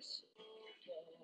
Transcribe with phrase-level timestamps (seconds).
[0.00, 0.24] is
[0.88, 1.19] over.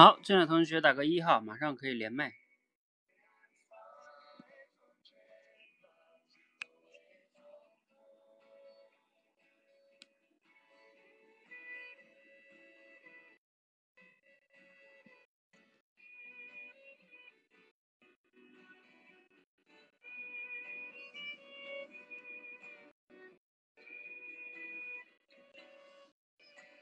[0.00, 2.32] 好，进来同学打个一号，马上可以连麦。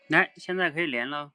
[0.06, 1.32] 来，现在可以连了。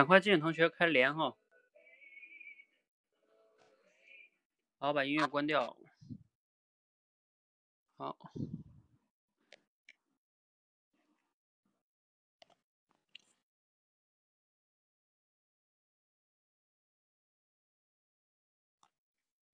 [0.00, 1.36] 赶快进同学开连哈。
[4.78, 5.76] 好，把音乐关掉。
[7.98, 8.16] 好，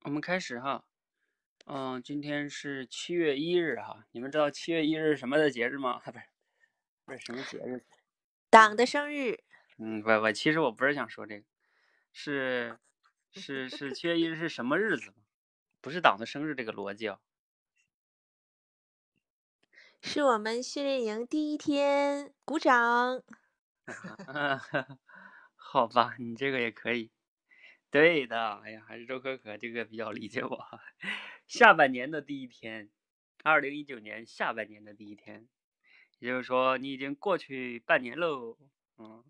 [0.02, 0.86] 我们开始哈。
[1.64, 4.06] 嗯，今天是七月一日哈。
[4.12, 5.98] 你们知道七月一日什么的节日吗？
[6.06, 6.22] 不是，
[7.04, 7.84] 不是什么节日？
[8.48, 9.42] 党的生日。
[9.78, 11.44] 嗯，不不，其实我不是想说这个，
[12.12, 12.78] 是
[13.30, 15.12] 是是七月一日是什么日子？
[15.82, 17.20] 不是党的生日这个逻辑啊，
[20.00, 23.22] 是我们训练营第一天，鼓掌。
[25.54, 27.10] 好吧，你这个也可以，
[27.90, 28.54] 对的。
[28.64, 30.66] 哎呀，还是周可可这个比较理解我。
[31.46, 32.90] 下半年的第一天，
[33.44, 35.46] 二零一九年下半年的第一天，
[36.18, 38.56] 也就是说你已经过去半年喽，
[38.96, 39.22] 嗯。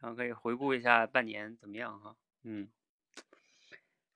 [0.00, 2.68] 然后可以回顾一下半年怎么样哈，嗯，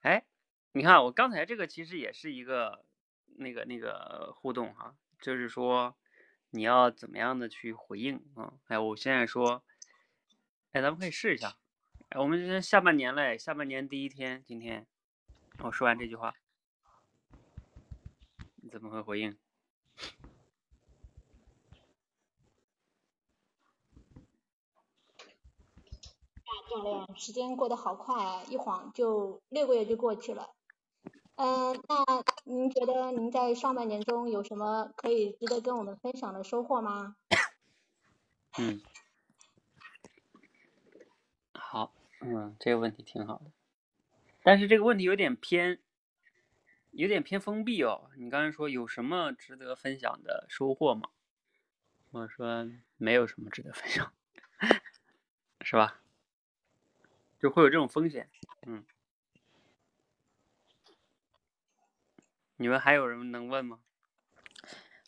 [0.00, 0.24] 哎，
[0.72, 2.84] 你看我刚才这个其实也是一个
[3.36, 5.94] 那个那个互动哈，就是说
[6.50, 8.54] 你要怎么样的去回应啊？
[8.68, 9.62] 哎，我现在说，
[10.72, 11.56] 哎，咱们可以试一下，
[12.08, 14.86] 哎，我们今天下半年嘞，下半年第一天，今天
[15.58, 16.34] 我说完这句话，
[18.62, 19.36] 你怎么会回应？
[26.70, 30.50] 教练，时间过得好快啊，一晃就六个月就过去了。
[31.36, 37.16] 嗯，那您觉得您在上半年中有什么可以值得跟我们分享的收获吗？
[38.58, 38.80] 嗯，
[41.52, 43.50] 好，嗯，这个问题挺好的，
[44.42, 45.80] 但是这个问题有点偏，
[46.92, 48.10] 有点偏封闭哦。
[48.16, 51.08] 你刚才说有什么值得分享的收获吗？
[52.12, 54.12] 我说没有什么值得分享，
[55.62, 56.00] 是吧？
[57.44, 58.26] 就会有这种风险，
[58.66, 58.82] 嗯，
[62.56, 63.80] 你们还有人能问吗？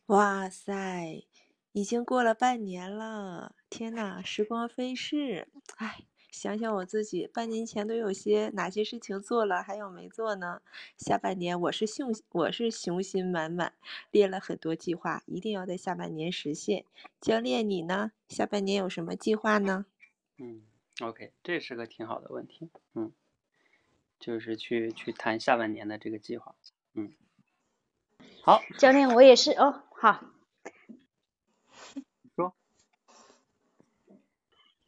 [0.08, 1.24] 哇塞，
[1.72, 10.60] 已经过了半年了，天呐，时光飞逝，哎，想想我自己半年前都有些哪些事情做了，还有没做呢？
[10.98, 13.72] 下半年我是雄我是雄心满满，
[14.10, 16.84] 列了很多计划，一定要在下半年实现。
[17.18, 18.12] 教练你呢？
[18.28, 19.86] 下半年有什么计划呢？
[20.36, 20.66] 嗯。
[21.02, 23.12] OK，这是个挺好的问题，嗯，
[24.18, 26.54] 就是去去谈下半年的这个计划，
[26.94, 27.12] 嗯，
[28.42, 30.24] 好，教练我也是哦，好，
[32.34, 32.54] 说，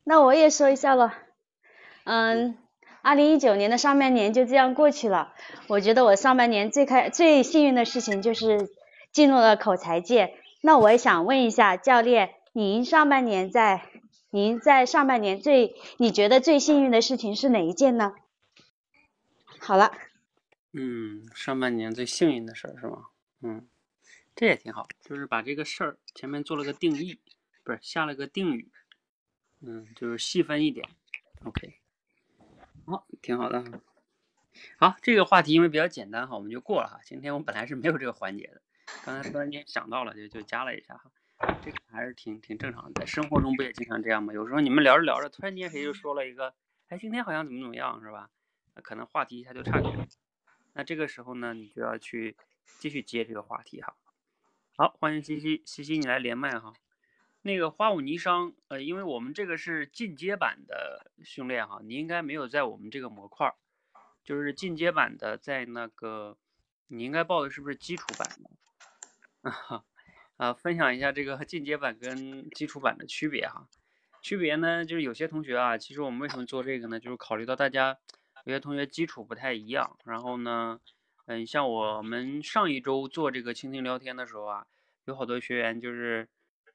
[0.03, 1.13] 那我也说一下了，
[2.05, 2.57] 嗯，
[3.03, 5.35] 二零一九年的上半年就这样过去了，
[5.67, 8.71] 我觉得我上半年最开最幸运的事情就是
[9.13, 13.83] 进入了口才界，那我也想问一下教练，您上半年在？
[14.31, 18.15] 您在上半年最你觉得最幸运的事情是哪一件呢？
[19.59, 19.93] 好了，
[20.73, 23.07] 嗯，上半年最幸运的事儿是吗？
[23.41, 23.67] 嗯，
[24.37, 27.19] 这也挺好，就是把这个事儿前面做了个定义，
[27.65, 28.69] 不是下了个定语，
[29.61, 30.87] 嗯，就是细分一点。
[31.45, 31.79] OK，
[32.85, 33.65] 好，挺好的。
[34.77, 37.01] 好，这个话题因为比较简单哈，我们就过了哈。
[37.03, 38.61] 今天我本来是没有这个环节的，
[39.07, 41.11] 刚才突然间想到了，就就加了一下哈。
[41.63, 44.33] 这个还是挺挺正常的，在生活中不也经常这样吗？
[44.33, 46.55] 有时候你们聊着聊着，突然间谁就说了一个，
[46.89, 48.31] 哎，今天好像怎么怎么样，是吧？
[48.75, 50.07] 那可能话题一下就岔开了。
[50.73, 52.37] 那这个时候呢，你就要去
[52.79, 53.97] 继续接这个话题哈。
[54.77, 56.73] 好，欢迎西西，西西你来连麦哈。
[57.43, 63.55] 那个花舞霓裳，呃，因为我们这个是进阶版的训练哈，你应该没有在我们这个模块儿，
[64.25, 66.37] 就是进阶版的，在那个
[66.89, 69.51] 你应该报的是不是基础版的？
[69.51, 69.85] 啊
[70.39, 73.69] 啊，分享一下这个进阶版跟基础版的区别哈。
[74.23, 76.99] 区别呢，就是有些同学啊，其实我们为什么做这个呢？
[76.99, 77.99] 就是考虑到大家
[78.45, 80.81] 有些同学基础不太一样，然后呢，
[81.27, 84.67] 嗯，像我们上一周做这个倾听聊天的时候啊，
[85.05, 86.29] 有好多学员就是。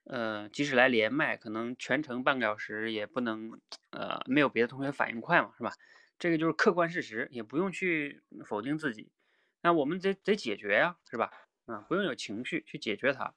[0.05, 3.57] 呃，即使来连麦，可能全程半个小时也不能，
[3.91, 5.71] 呃，没有别的同学反应快嘛，是吧？
[6.19, 9.13] 这个就是客观事实，也不用去否定自己。
[9.61, 11.31] 那我们得得解决呀，是吧？
[11.67, 13.33] 啊，不用有情绪去解决它。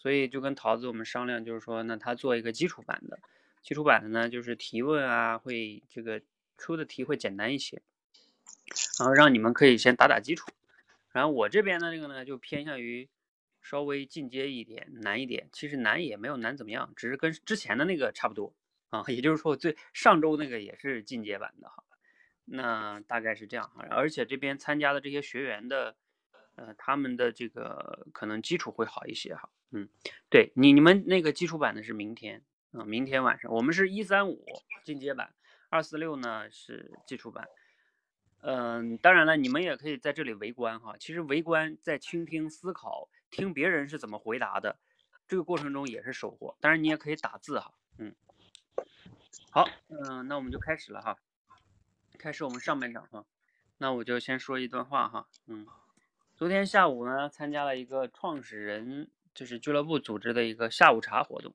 [0.00, 3.20] 所以就跟桃子我们商量，就是说，那他做一个基础版的，
[3.62, 6.20] 基础版的呢，就是提问啊，会这个
[6.58, 7.80] 出的题会简单一些，
[8.98, 10.50] 然后让你们可以先打打基础。
[11.12, 13.08] 然后我这边的这个呢，就偏向于。
[13.62, 18.54] 稍微进阶一点，难一点，其实难也没有难怎么样，只是跟之前的那个差不多
[18.88, 19.04] 啊。
[19.08, 21.84] 也就是说，最上周那个也是进阶版的哈。
[22.46, 23.86] 那大概是这样哈。
[23.90, 25.94] 而且这边参加的这些学员的，
[26.54, 29.50] 呃，他们的这个可能基础会好一些哈。
[29.70, 29.88] 嗯，
[30.28, 34.44] 对你你们那个基础版的是明天啊，明天晚上我们是一三五
[34.84, 35.32] 进阶版，
[35.68, 37.48] 二四六呢是基础版。
[38.42, 40.96] 嗯，当然了，你们也可以在这里围观哈。
[40.98, 43.08] 其实围观在倾听思考。
[43.32, 44.76] 听别人是怎么回答的，
[45.28, 46.56] 这个过程中也是收获。
[46.60, 48.12] 当然，你也可以打字哈，嗯，
[49.52, 51.16] 好，嗯，那我们就开始了哈，
[52.18, 53.24] 开始我们上半场哈。
[53.78, 55.64] 那我就先说一段话哈，嗯，
[56.34, 61.54] 昨天下午呢，参加了一个创始人就是俱乐部组织的一个下午茶活动，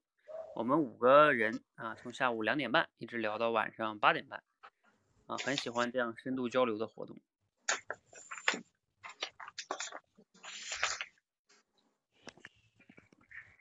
[0.56, 4.44] 我们五个人啊，从下午两点半一直聊到晚上八点半，
[5.27, 7.18] 啊，很喜欢这样深度交流的活动。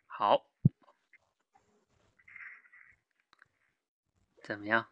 [0.07, 0.47] 好，
[4.43, 4.87] 怎么样？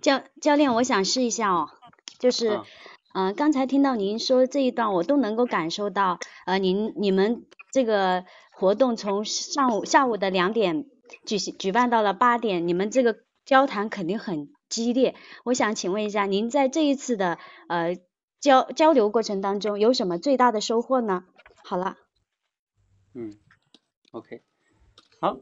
[0.00, 1.70] 教教练，我想试一下哦，
[2.18, 2.64] 就是，嗯，
[3.36, 10.86] 刚才听到您说这一段，我都能够感受到，呃，您你们这个活动从上午下午的两点
[11.24, 15.14] 举行举办到了八点，你们这个交谈肯定很激烈。
[15.44, 17.96] 我想请问一下，您在这一次的呃。
[18.40, 21.26] 交交流过程当中有什么最大的收获呢？
[21.62, 21.98] 好了，
[23.12, 23.36] 嗯
[24.12, 24.40] ，OK，
[25.20, 25.40] 好，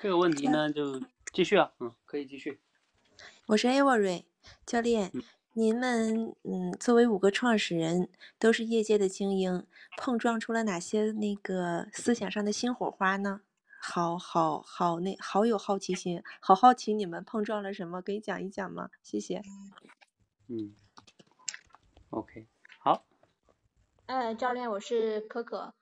[0.00, 2.60] 这个问题呢就继续啊，嗯，可以继续。
[3.46, 4.22] 我是 Avery
[4.64, 5.10] 教练，
[5.54, 8.08] 您们嗯，作为五个创始人，
[8.38, 9.66] 都是业界的精英，
[9.98, 13.42] 碰撞出了哪些那个思想上的新火花呢？
[13.78, 18.88] 好好好，那好有好奇心，好好奇你们碰撞了什么，可以讲一讲吗？
[19.02, 19.42] 谢谢。
[20.48, 20.74] 嗯。
[22.08, 22.46] OK，
[22.78, 23.04] 好。
[24.06, 25.74] 呃，教练，我是可可。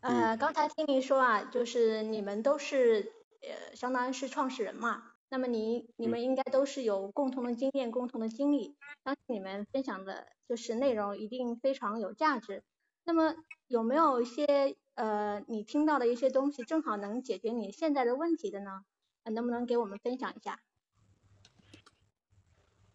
[0.00, 3.10] 呃，刚才听您说啊，就是你们都是
[3.40, 5.13] 呃，相当于是创始人嘛。
[5.28, 12.62] 那么你你们应该都是有共同的经验、共同的经历，相信你们分享的就是内容一定非常有价值。
[13.04, 13.34] 那么
[13.66, 18.84] 有没有一些呃，你听到的一些东西，正好能解决你现在的问题的呢？
[19.24, 20.60] 能不能给我们分享一下？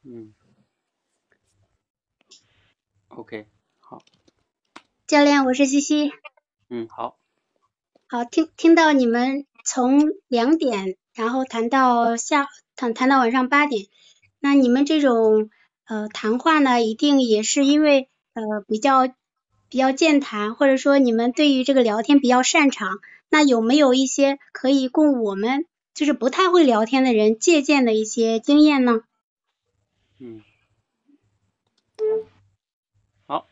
[0.04, 0.34] 嗯。
[3.08, 3.48] OK，
[3.80, 4.04] 好，
[5.08, 6.12] 教练，我是西西。
[6.70, 7.18] 嗯，好。
[8.08, 13.88] 好，听听到你们从两点，然后谈到下谈谈到晚上八点，
[14.40, 15.50] 那你们这种
[15.86, 19.08] 呃谈话呢，一定也是因为呃比较
[19.70, 23.00] 比较健谈，或者说你们对于这个聊天比较擅长，
[23.30, 29.02] 那有没有一些可以供我们就是不太会聊天的人借鉴的一些经验呢？
[30.20, 30.42] 嗯。
[33.28, 33.46] 好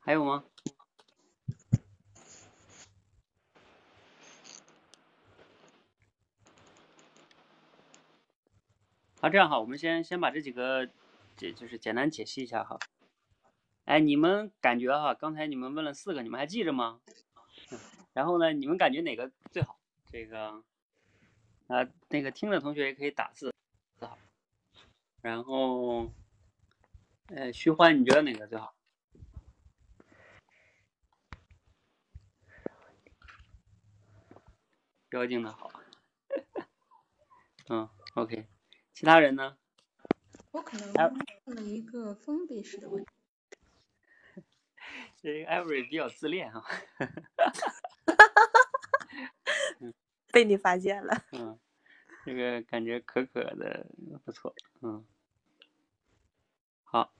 [0.00, 0.44] 还有吗？
[9.20, 10.88] 好，这样哈，我们先先把这几个，
[11.36, 12.78] 解就是简单解析一下哈。
[13.84, 17.02] 哎，你们感觉哈，刚才你们问了四个，你们还记着吗？
[18.14, 19.78] 然后呢，你们感觉哪个最好？
[20.10, 20.62] 这个
[21.66, 23.52] 啊，那个听的同学也可以打字，
[24.00, 24.16] 好
[25.20, 26.10] 然后，
[27.26, 28.74] 呃，徐欢，你觉得哪个最好？
[35.10, 35.70] 标定的好，
[37.68, 38.46] 嗯，OK，
[39.00, 39.56] 其他人呢？
[40.50, 40.92] 我可能
[41.46, 43.10] 问了一个封闭式的问题。
[45.16, 46.62] 这 Every 比较自恋哈，
[50.30, 51.24] 被你发现了。
[51.32, 51.58] 嗯，
[52.26, 53.86] 这个感觉可可的
[54.22, 55.06] 不错，嗯，
[56.84, 57.14] 好，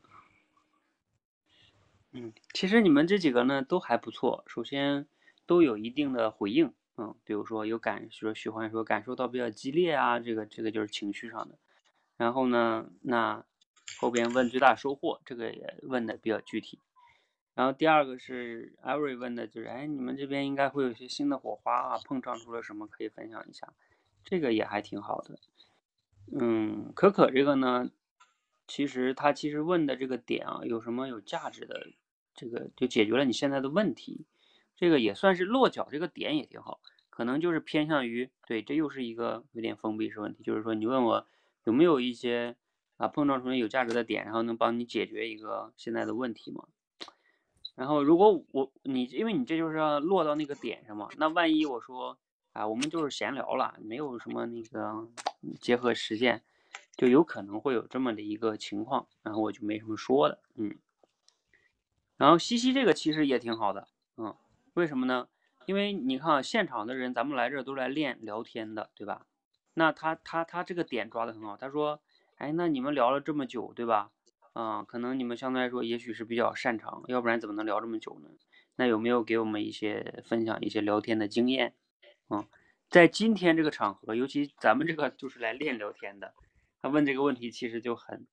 [2.11, 5.09] 嗯，其实你们这几个呢都还不错，首先
[5.47, 11.59] 都有一定的回应，嗯，比如说有感说徐欢说感受到比较激烈啊，这个这个就是情绪上的，
[12.21, 13.47] 然后呢，那
[13.99, 16.79] 后边问最大收获，这个也问的比较具体。
[17.55, 23.73] 然后第二个是 Every 问的，就是哎，你们这边应该会有些新的火花啊，碰撞出了什么可以分享一下？
[24.23, 25.39] 这个也还挺好的。
[26.39, 27.91] 嗯，可可这个呢，
[28.67, 31.87] 其实他其实问的这个点啊，有什么有价值的，
[32.35, 34.27] 这个就解决了你现在的问题，
[34.77, 36.83] 这个也算是落脚，这个点也挺好。
[37.09, 41.27] 可能就是偏向于对，这又是一个有点封闭式问题，就是说你问我
[41.65, 42.57] 有没有一些
[42.97, 46.69] 啊碰撞出来有价值的点，然后能帮你解决一个现在的问题吗？
[47.77, 52.19] 然后，如果我你，因为你这就是要落到那个点上嘛，那万一我说
[52.53, 55.09] 啊，我们就是闲聊了，没有什么那个
[55.59, 56.43] 结合实践，
[56.97, 60.77] 就有可能会有这么的一个情况，然后我就没什么说的，嗯。
[62.19, 63.89] 然后西西这个其实也挺好的，
[64.19, 64.37] 嗯，
[64.75, 65.29] 为什么呢？
[65.65, 69.27] 因为你看现场的人，咱们来这都来练聊天的，对吧？
[69.75, 72.01] 那他他他这个点抓的很好，他说，
[72.37, 74.11] 哎，那你们聊了这么久，对吧？
[74.53, 78.29] 嗯，可能你们相对来说也许是比较擅长，要不然怎么能聊这么久呢？
[78.77, 81.75] 那有没有给我们一些分享一些聊天的经验？
[82.29, 82.45] 嗯，
[82.89, 86.35] 在今天这个场合，尤其咱们这个就是来练聊天的，
[86.83, 88.27] 他问这个问题其实就很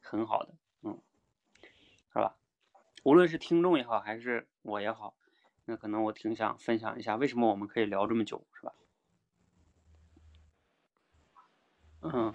[0.00, 0.98] 很好的，嗯，
[2.12, 2.36] 是吧？
[3.04, 5.14] 无论是听众也好，还是我也好，
[5.66, 8.72] 那可能我挺想分享一下为什么我们可以聊这么久，是吧？
[12.02, 12.34] 嗯。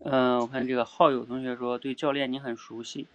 [0.00, 3.08] 嗯，我看这个好友同学说对教练你很熟悉，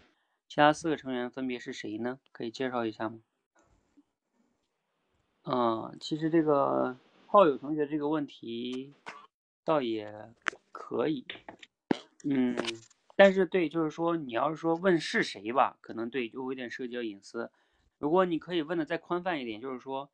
[0.49, 2.19] 其他四个成员分别是谁呢？
[2.33, 3.19] 可以介绍一下吗？
[5.45, 8.93] 嗯，其实这个好友同学这个问题
[9.63, 10.13] 倒也
[10.73, 11.25] 可以，
[12.25, 12.57] 嗯，
[13.15, 17.49] 但是对，就是说你要是说问是谁吧，可能对就有点涉及到隐私。
[17.97, 20.09] 如果你可以问的再宽泛一点，就是说，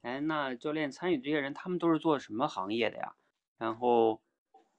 [0.00, 3.14] 哎，那教练参与这些人他们都是做什么行业的呀？
[3.58, 4.22] 然后。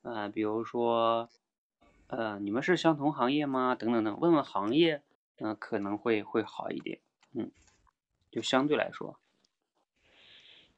[0.05, 1.27] 呃，比如说，
[2.05, 3.74] 呃，你们是相同行业吗？
[3.74, 5.01] 等等等，问问行业，
[5.38, 7.01] 嗯，可能会会好一点，
[7.33, 7.51] 嗯，
[8.29, 9.19] 就相对来说，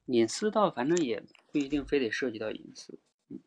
[0.05, 3.41] 隐私倒反正也不一定非得涉及到隐私，嗯，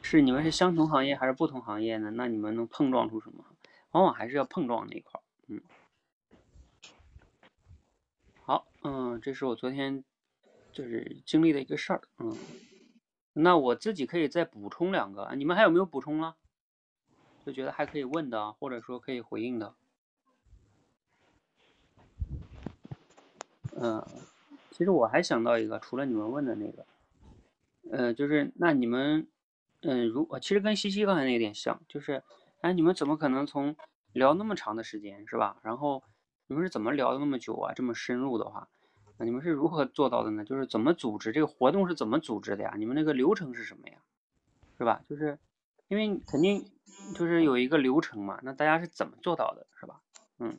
[0.00, 2.12] 是你们是相同行业还是不同行业呢？
[2.12, 3.44] 那你们能碰撞出什么？
[3.90, 5.60] 往往还是要碰撞那块儿，嗯，
[8.44, 10.04] 好，嗯，这是我昨天
[10.72, 12.38] 就是经历的一个事儿，嗯。
[13.34, 16.36] 那我自己可以再补充两个，你们还有没有补充啊？
[17.44, 19.74] 就觉得还可以问的，或者说可以回应的。
[23.74, 24.06] 嗯，
[24.70, 26.86] 其实我还想到一个，除了你们问的那个，
[27.90, 29.26] 嗯，就是那你们，
[29.80, 32.22] 嗯，如果其实跟西西刚才那有点像，就是，
[32.60, 33.74] 哎，你们怎么可能从
[34.12, 35.56] 聊那么长的时间是吧？
[35.62, 36.04] 然后
[36.46, 37.72] 你们是怎么聊的那么久啊？
[37.72, 38.68] 这么深入的话？
[39.24, 40.44] 你们是如何做到的呢？
[40.44, 42.74] 就是怎么组织这个活动是怎么组织的呀？
[42.76, 43.98] 你们那个流程是什么呀？
[44.78, 45.02] 是吧？
[45.08, 45.38] 就是
[45.88, 46.64] 因为肯定
[47.14, 50.00] 就是有一个流程嘛，那大家是怎么做到的，是吧？
[50.38, 50.58] 嗯，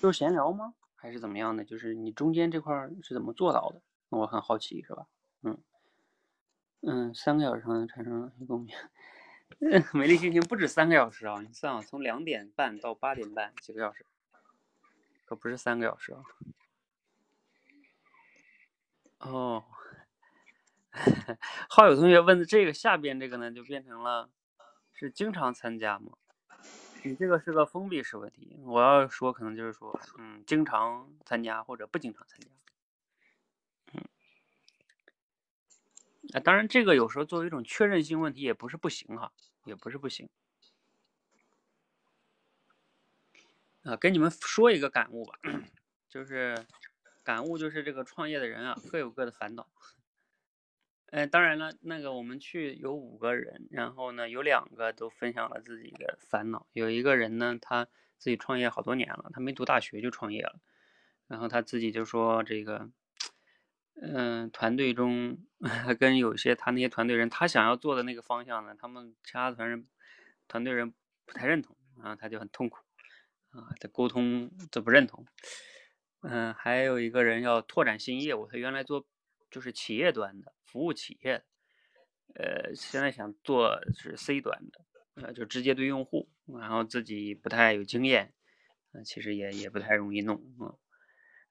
[0.00, 0.74] 就是闲聊吗？
[0.94, 1.64] 还是怎么样的？
[1.64, 3.82] 就是你中间这块是怎么做到的？
[4.08, 5.06] 我很好奇，是吧？
[5.42, 5.58] 嗯
[6.82, 8.74] 嗯，三个小时能产生共鸣，
[9.92, 11.40] 美丽心情不止三个小时啊！
[11.42, 14.06] 你算啊，从两点半到八点半几个小时，
[15.24, 16.22] 可不是三个小时啊。
[19.20, 19.64] 哦，
[21.68, 24.30] 好友同学问的这个下边这个呢，就变成了
[24.92, 26.12] 是经常参加吗？
[27.02, 32.46] 你这个是个封闭式问题，我要说可能就是说，嗯，经常参加或者不经常参加。
[33.94, 34.02] 嗯，
[36.34, 39.32] 啊，当然这个有时候作为一种确认性问题也不是不行哈，
[39.64, 40.28] 也不是不行。
[43.84, 45.38] 啊，跟你们说一个感悟吧，
[46.08, 46.66] 就是。
[47.26, 49.66] 感悟就是这个创业的人啊，各有各的烦恼。
[51.06, 56.68] 嗯，当然了，那个我们去有五个人，然后呢，有两个都分享了自己的烦恼。
[56.72, 60.60] 有一个人呢，他自己创业好多年了，他没读大学就创业了。
[61.26, 62.88] 然后他自己就说这个，
[64.00, 65.38] 嗯，团队中
[65.98, 69.88] 跟有些他那些团队人，他想要做的那个方向呢，他们其他团人
[70.46, 72.78] 团队人不太认同，然后他就很痛苦
[73.50, 75.26] 啊，他沟通就不认同。
[76.28, 79.06] 嗯，还有一个人要拓展新业务，他原来做
[79.48, 81.44] 就是企业端的服务企业，
[82.34, 86.28] 呃，现在想做是 C 端的，呃，就直接对用户，
[86.58, 88.34] 然后自己不太有经验，
[89.04, 90.74] 其实也也不太容易弄啊。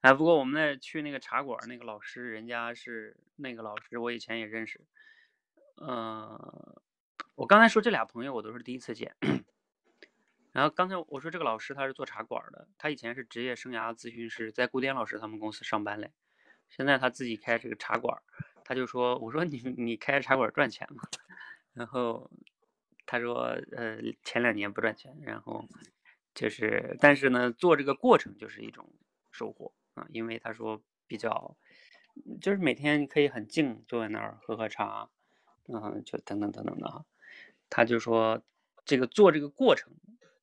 [0.02, 4.84] 哎，不过我们那去那个茶馆那个老师，人家是那个老师，我以前也认识，
[5.76, 6.82] 呃，
[7.34, 9.16] 我刚才说这俩朋友我都是第一次见。
[10.56, 16.10] 然后刚才我说这个老师他是做茶馆的，他以前是职业生涯咨询师，在顾典老师他们公司上班嘞。
[16.70, 18.22] 现在他自己开这个茶馆，
[18.64, 21.02] 他就说：“我说你你开茶馆赚钱吗？”
[21.74, 22.30] 然后
[23.04, 25.68] 他说：“呃，前两年不赚钱，然后
[26.34, 28.90] 就是但是呢，做这个过程就是一种
[29.30, 31.54] 收获啊，因为他说比较
[32.40, 35.10] 就是每天可以很静坐在那儿喝喝茶，
[35.68, 37.04] 嗯，就等等等等的哈。
[37.68, 38.42] 他就说
[38.86, 39.92] 这个做这个过程。”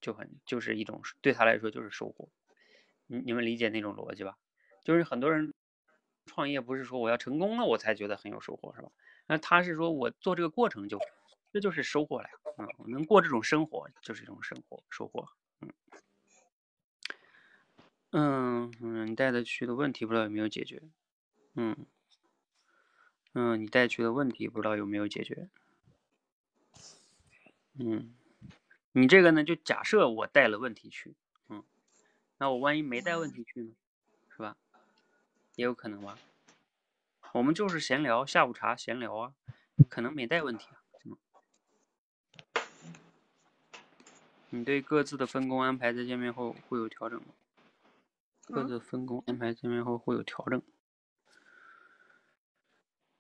[0.03, 2.29] 就很就是一种对他来说就是收获，
[3.07, 4.37] 你你们理解那种逻辑吧？
[4.83, 5.53] 就是很多人
[6.25, 8.91] 创业不是说我要成功了我才觉得很有收获是吧？
[9.27, 10.99] 那他是说我做这个过程就
[11.53, 15.25] 这就是收获了呀，嗯，能过这种生活就是一种生活收获，
[15.61, 15.71] 嗯
[18.11, 20.81] 嗯嗯，你带的去的问题不知道有没有解决？
[21.55, 21.75] 嗯
[23.33, 25.49] 嗯，你带去的问题不知道有没有解决？
[27.79, 28.13] 嗯。
[28.93, 31.15] 你这个呢，就假设我带了问题去，
[31.49, 31.63] 嗯，
[32.37, 33.73] 那我万一没带问题去呢，
[34.29, 34.55] 是吧？
[35.55, 36.17] 也有可能吧。
[37.33, 39.33] 我们就是闲聊，下午茶闲聊啊，
[39.89, 40.79] 可能没带问题啊。
[44.51, 47.29] 你对各自的分工安排在见面后会有调整吗？
[48.43, 50.61] 各自分工安排见面后会有调整。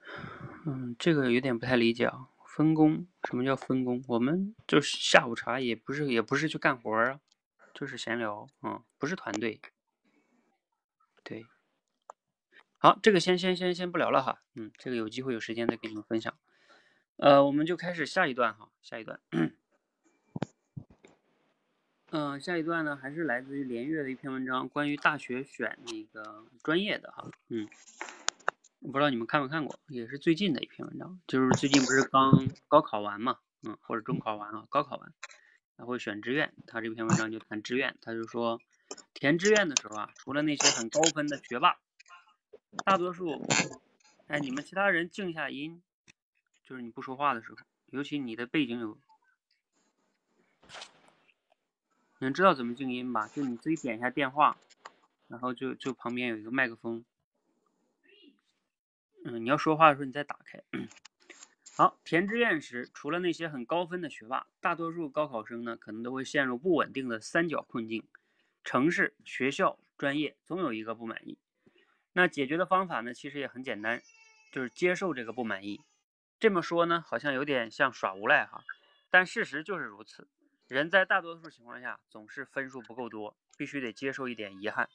[0.67, 2.29] 嗯，这个有点不太理解啊。
[2.45, 3.07] 分工？
[3.25, 4.03] 什么叫分工？
[4.07, 7.19] 我们就是下午茶，也不是也不是去干活啊，
[7.73, 9.61] 就是闲聊，嗯，不是团队。
[11.23, 11.45] 对，
[12.77, 16.37] 好，这个先先先先不聊了哈，嗯，这个有机会有时间再给你们分享。
[17.15, 19.19] 呃，我们就开始下一段哈，下一段。
[22.11, 27.67] 嗯，下一段呢，还是来自于连月的一篇文章，关于大学选那个专业的哈，嗯。
[28.83, 35.13] 我不知道你们看没看过，也是最近的一篇文章，就是最近不是刚高考完嘛，嗯，或者中考完啊，高考完，
[35.77, 38.59] 然后选志愿，他这篇文章就谈志愿，他就说
[39.13, 41.77] 填志愿的时候啊，除了那些很高分的学霸，
[42.83, 43.41] 大多数，
[44.27, 45.81] 哎，你们其他人静下音，
[46.65, 48.97] 就是你不说话的时候，尤其你的背景有，
[52.19, 53.29] 你知道怎么静音吧？
[53.29, 54.57] 就你自己点一下电话，
[55.29, 57.05] 然后就就旁边有一个麦克风。
[59.25, 60.61] 嗯，你要说话的时候你再打开。
[61.75, 68.07] 好，填志愿时，除了那些很高分的学霸，大多数高考生呢，可能都会陷入不稳定的三角困境：
[68.63, 71.37] 城市、学校、专业，总有一个不满意。
[72.11, 74.03] 那解决的方法呢，其实也很简单，
[74.51, 75.81] 就是接受这个不满意。
[76.39, 78.63] 这么说呢，好像有点像耍无赖哈，
[79.09, 80.27] 但事实就是如此。
[80.67, 84.89] 人在大多数情况下总是分数不够多，必须得接受一点遗憾。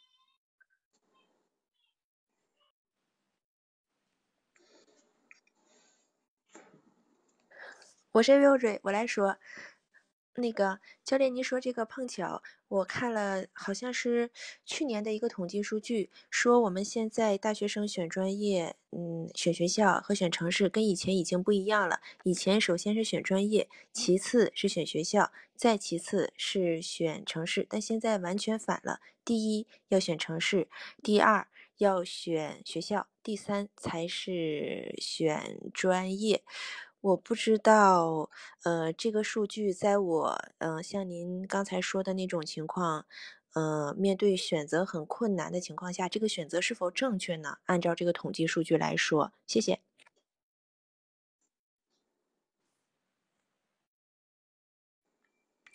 [8.18, 9.36] 我是 Violet，我来说，
[10.34, 14.30] 那个教练，您说这个碰巧，我看了，好像是
[14.64, 22.00] 去年的一个统计数据，说我们现在大学生选专业，嗯，选学校和选城市跟以前已经不一样了。
[22.24, 30.68] 以前首先是选专业，其次是选学校，再其次是选城市，但现在完全反了，第一要选城市，
[31.04, 36.42] 第二要选学校，第三才是选专业。
[37.00, 38.28] 我不知道，
[38.64, 43.06] 呃，这个数据在我，嗯，像您刚才说的那种情况，
[43.54, 47.58] 呃，面对选择很困难的情况下，这个选择是否正确呢？
[47.66, 49.80] 按照这个统计数据来说，谢谢。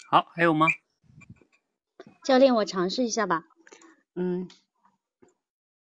[0.10, 0.68] 好，还有吗？
[2.26, 3.46] 教练，我尝试一下吧。
[4.16, 4.50] 嗯，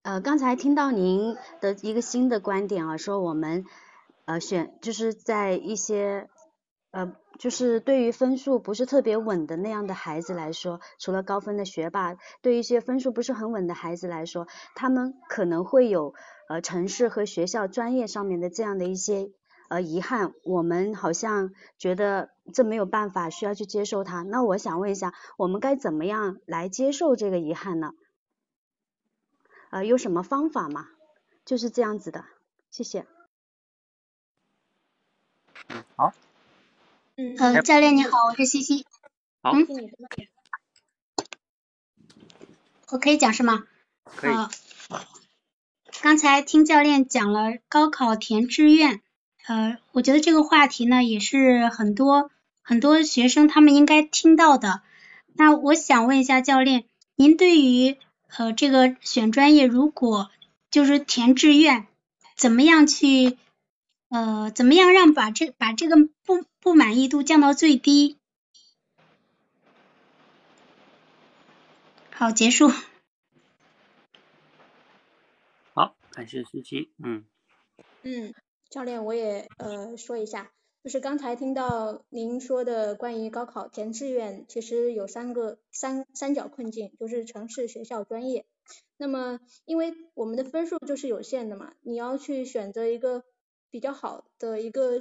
[0.03, 3.67] 呃，刚才听到您的一个新的观点啊，说我们。
[4.29, 6.29] 呃，选就是在一些
[6.91, 16.13] 呃，就是对于分数不是特别稳的那样的孩子来说，除了高分的学霸，对一些分数不是很稳的孩子来说，他们可能会有
[16.51, 19.31] 呃城市和学校专业上面的这样的一些
[19.71, 20.35] 呃遗憾。
[20.45, 24.23] 我们好像觉得这没有办法，需要去接受它。
[24.25, 27.93] 那我想问一下，我们该怎么样来接受这个遗憾呢？
[29.71, 30.87] 呃，有什么方法吗？
[31.47, 32.27] 就是这样子的，
[32.71, 33.07] 谢谢。
[35.69, 36.13] 嗯，好。
[37.17, 38.87] 嗯，教练你好，我是西西。
[39.43, 39.53] 好。
[39.53, 39.67] 嗯。
[42.91, 43.65] 我可以讲是吗？
[44.05, 44.35] 可以。
[46.01, 49.03] 刚才听教练讲了高考填志愿，
[49.47, 52.31] 呃，我觉得这个话题呢也是很多
[52.63, 54.81] 很多学生他们应该听到的。
[55.35, 56.85] 那我想问一下教练，
[57.17, 57.97] 您对于
[58.37, 60.31] 呃这个选专业，如果
[60.71, 61.87] 就是填志愿，
[62.37, 63.37] 怎么样去？
[64.11, 68.17] 呃，怎么样让把这把这个不不满意度降到最低？
[72.11, 72.71] 好，结束。
[75.75, 77.27] 好，感谢西西，嗯
[78.03, 78.35] 嗯，
[78.71, 80.51] 教练，我也呃说一下，
[80.83, 88.47] 就是刚才听到您说的关于高考填志愿，其实有三个三三角困境，就是城市、学校、专业。
[88.97, 93.23] 那么，因为我们的分数就是有限的嘛，你要去选择一个
[93.71, 95.01] 比较好的一个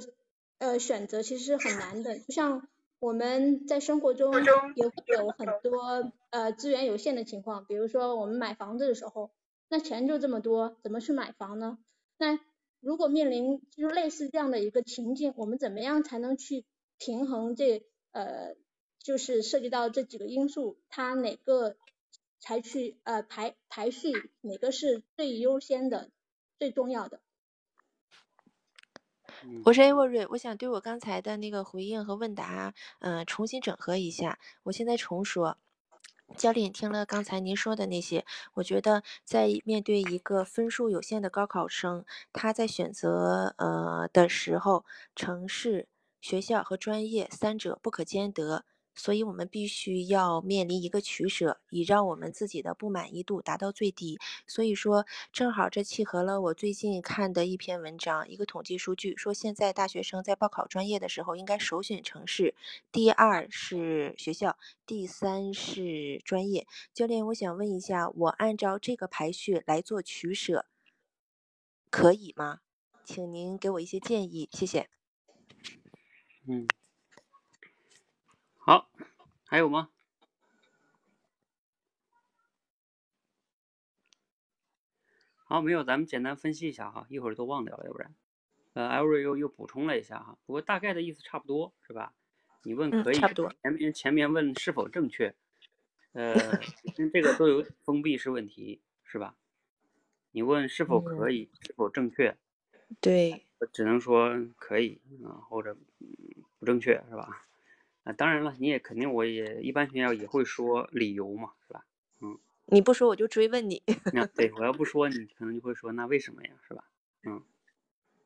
[0.58, 2.18] 呃选择，其实是很难的。
[2.18, 2.68] 就像
[3.00, 4.32] 我们在生活中
[4.74, 9.30] 也会有很多呃资源有限的情况，比如说我们买房子的时候，
[9.68, 11.78] 那钱就这么多，怎么去买房呢？
[12.18, 12.38] 那
[12.80, 16.64] 如果面临就是类似这样的一个情境，我们怎么样才能去
[16.98, 18.54] 平衡这呃
[18.98, 21.76] 就是涉及到这几个因素，它哪个
[22.40, 26.10] 采取呃排排序，哪个是最优先的、
[26.58, 27.20] 最重要的？
[29.64, 34.38] 我是 Avery，，我想对我刚才的那个回应和问答，嗯、重新整合一下。
[34.64, 35.58] 我现在重说，
[36.36, 38.24] 教练听了刚才您说的那些，
[38.54, 45.86] 我觉得在面对一个分数有限的高考生，他在选择呃的时候，城市、
[46.20, 48.64] 学校和专业三者不可兼得。
[48.98, 54.18] 所以我们必须要面临一个取舍，以让我们自己的不满意度达到最低。
[54.46, 62.54] 所以说，正好这契合了我最近看的一篇文章，一个统计数据说，现在大学生在报考专业的时候，应该首选城市，
[62.92, 66.66] 第二是学校，第三是专业。
[66.92, 70.66] 教练，我想问一下，我按照这个排序来做取舍，
[71.88, 72.60] 可以吗？
[73.04, 74.90] 请您给我一些建议，谢谢。
[76.46, 76.66] 嗯，
[78.68, 78.90] 好，
[79.46, 79.88] 还有吗？
[85.36, 88.14] 好，没有，咱们简单分析一下哈，一会儿都忘掉了，要不然，
[88.74, 92.12] 呃，艾瑞又又补充了一下哈，不过大概的意思差不多是吧？
[92.62, 95.34] 你问嗯可以，差不多前面前面问是否正确，
[96.12, 96.34] 呃，
[96.94, 99.34] 跟这个都有封闭式问题是吧？
[100.32, 102.36] 你问是否可以，是否正确，
[103.00, 107.47] 对，我只能说可以啊，或者嗯不正确是吧？
[108.08, 111.84] 啊，当然了，你也肯定我也一般学校也会说理由嘛，是吧？
[112.22, 112.38] 嗯
[112.70, 113.82] 你不说我就追问你。
[114.14, 116.84] 那对我要不说，你可能就会说那为什么呀，是吧？
[117.24, 117.42] 嗯，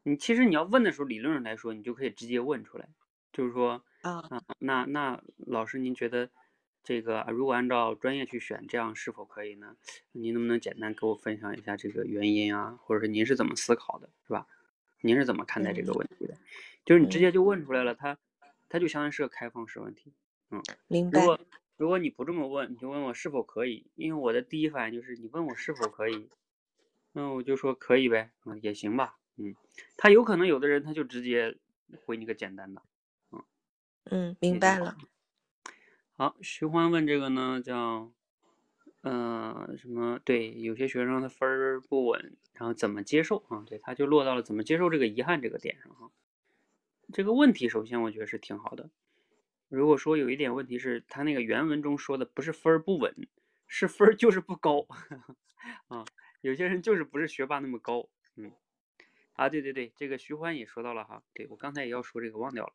[0.05, 2.89] 你其实你要问的时候，理论上来说，你就可以直接问出来，
[3.33, 6.31] 就是说啊，啊，那那老师您觉得
[6.85, 9.77] 这个啊如果按照专业去选，这样是否可以呢？
[10.13, 14.47] 您能不能简单给我分享一下这个原因啊，或者是您是怎么思考的，是吧？
[15.01, 16.37] 您是怎么看待这个嗯问题的？
[16.85, 18.19] 就是你直嗯接就问出来了，它
[18.73, 20.15] 它就相当于是个开放式问题。
[20.51, 21.21] 嗯明白。
[21.21, 21.39] 如果
[21.77, 26.31] 如果你不这么问，你就问我是否可以，因为我的第一反应就是你问我是否可以，
[27.13, 29.55] 那我就说可以呗，嗯，也行吧，嗯，
[29.99, 31.59] 他有可能有的人他就直接
[32.07, 32.83] 回你个简单的，
[33.31, 33.45] 嗯，
[34.05, 34.97] 嗯明白了。
[36.15, 38.13] 好，徐欢问这个呢叫，
[39.03, 40.19] 呃，什么？
[40.25, 43.65] 对，有些学生他分儿不稳，然后怎么接受啊？
[43.67, 46.11] 对，他就落到了怎么接受这个遗憾这个点上哈。
[47.13, 48.91] 这个问题首先我觉得是挺好的。
[49.69, 53.29] 如果说有一点问题是他那个原文中说的不是分儿不稳，
[53.67, 54.87] 是分儿就是不高
[55.89, 56.05] 啊。
[56.41, 58.53] 有些人就是不是学霸那么高，嗯，
[59.35, 62.73] 啊，对对对，这个徐欢也说到了哈，对我刚才也要说这个忘掉了，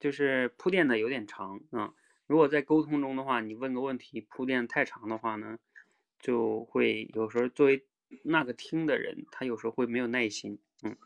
[0.00, 1.94] 就是铺垫的有点长啊。
[2.26, 5.58] 如果在沟通中的话，你问个问题铺垫太长的话呢，
[6.18, 7.84] 就会有时候作为
[8.22, 10.96] 那个听的人，他有时候会没有耐心，嗯，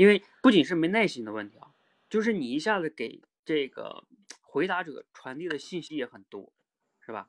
[0.00, 1.74] 因为不仅是没耐心的问题啊，
[2.08, 4.06] 就是你一下子给这个
[4.40, 6.54] 回答者传递的信息也很多，
[7.00, 7.28] 是吧？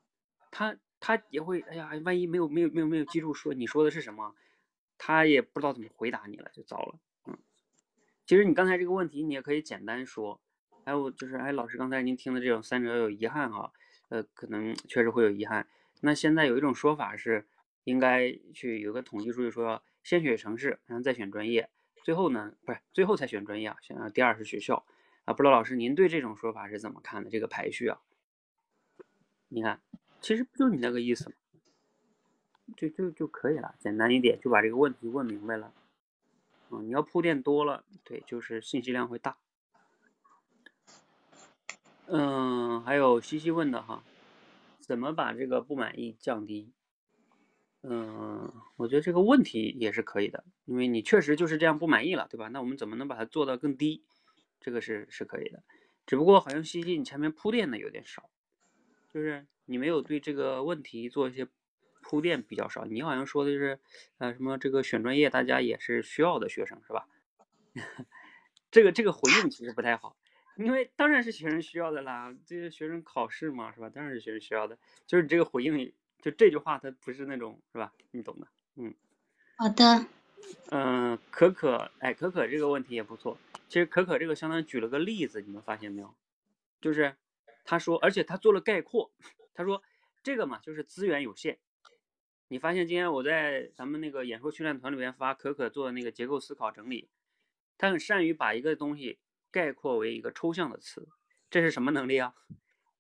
[0.52, 4.34] 他他也会，哎呀，万一没有没有没有没有记住说你说的是什么，
[4.98, 7.38] 他也不知道怎么回答你了，就糟了，嗯。
[8.26, 10.40] 其实你刚才这个问题，你也可以简单说，
[10.86, 13.74] 还有就是，哎，老师刚才您听的这种三者有遗憾哈，
[14.08, 15.68] 呃，可能确实会有遗憾。
[16.00, 17.46] 那现在有一种说法是，
[17.84, 21.70] 应该去有个统计数据说，先选城市，然后再选专业，
[22.04, 24.86] 最后呢，不是最后才选专业啊，选第二是学校
[25.26, 25.34] 啊。
[25.34, 27.30] 不知道老师您对这种说法是怎么看的？
[27.30, 28.02] 这个排序啊，
[29.50, 29.80] 你看，
[30.22, 31.36] 其实不就你那个意思吗？
[32.78, 35.74] 就就就可以了，简单一点就把这个问题问明白了。
[36.70, 39.38] 嗯，你要铺垫多了，对，就是信息量会大。
[42.08, 44.04] 嗯，还有西西问的哈，
[44.80, 46.72] 怎么把这个不满意降低？
[47.84, 52.48] 嗯，我觉得这个问题也是可以的，因为你确实就是这样不满意了，对吧？
[52.50, 54.04] 那我们怎么能把它做到更低？
[54.60, 55.64] 这个是是可以的，
[56.06, 58.30] 只不过好像西西你前面铺垫的有点少，
[59.12, 61.48] 就是你没有对这个问题做一些
[62.02, 62.86] 铺垫比较少。
[62.86, 63.80] 你好像说的是，
[64.20, 67.08] 呃，什么这个选专业大家也是需要的学生是吧？
[68.70, 70.16] 这个这个回应其实不太好，
[70.58, 73.90] 因为当然是学生需要的啦，这些学生考试嘛，是吧？
[73.90, 75.92] 当然是学生需要的，就是你这个回应，
[76.22, 77.92] 就这句话它不是那种，是吧？
[78.12, 78.94] 你懂的，嗯。
[79.58, 80.06] 好的。
[80.72, 83.38] 嗯，可可，哎，可可这个问题也不错。
[83.68, 86.14] 其实可可这个相当于举了个例子，你们发现没有？
[86.80, 87.16] 就是
[87.64, 89.12] 他说，而且他做了概括，
[89.54, 89.84] 他说
[90.24, 91.60] 这个嘛，就是资源有限。
[92.48, 97.08] 你发现今天我在咱们那个演说训练团里面发可可做的那个结构思考整理，
[97.78, 99.20] 他很善于把一个东西
[99.52, 101.08] 概括为一个抽象的词，
[101.50, 102.34] 这是什么能力啊？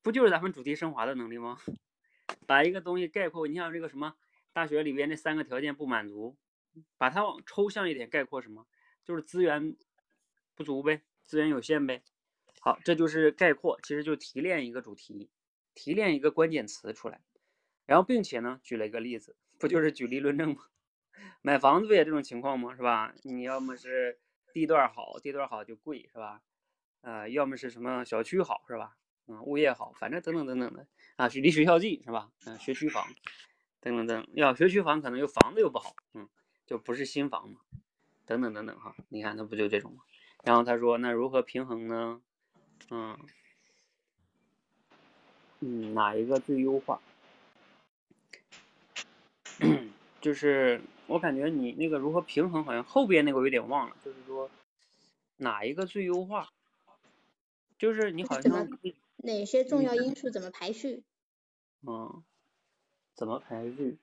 [0.03, 1.57] 不就是咱们主题升华的能力吗？
[2.47, 4.15] 把一个东西概括，你像这个什么
[4.53, 6.37] 大学里边那三个条件不满足。
[6.97, 8.65] 把它往抽象一点概括，什么？
[9.03, 9.75] 就是资源
[10.55, 12.01] 不足呗，资源有限呗。
[12.61, 15.29] 好，这就是概括，其实就提炼一个主题，
[15.73, 17.19] 提炼一个关键词出来。
[17.85, 20.67] 然后，并且呢，举了一个例子，不就是举例论证吗？
[21.43, 22.73] 买房子不也这种情况吗？
[22.73, 23.13] 是吧？
[23.23, 24.21] 你要么是
[24.53, 26.41] 地段好，地段好就贵，是吧？
[27.01, 28.95] 呃，要么是什么小区好，是吧？
[29.27, 30.87] 嗯，物业好，反正等等等等的
[31.21, 32.31] 啊，离学校近，是吧？
[32.47, 33.05] 嗯，学区房
[33.79, 36.27] 等等等，要学区房可能又房子又不好，嗯。
[36.65, 37.59] 就不是新房嘛，
[38.25, 40.03] 等等等等哈，你看他不就这种吗？
[40.43, 42.21] 然后他说那如何平衡呢？
[42.89, 43.19] 嗯
[45.59, 47.01] 嗯，哪一个最优化？
[50.21, 53.95] 就是我感觉你那个如何平衡，好像后边那个我有点忘了。
[54.03, 54.49] 就是说
[55.37, 56.49] 哪一个最优化？
[57.77, 58.67] 就是你好像
[59.17, 61.03] 哪些重要因素怎么排序？
[61.87, 62.23] 嗯，
[63.13, 63.97] 怎么排序？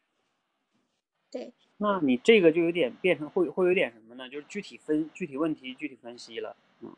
[1.30, 1.52] 对。
[1.80, 4.28] 那你这个就有点变成会会有点什么呢？
[4.28, 6.96] 就是具体分具体问题具体分析了，嗯，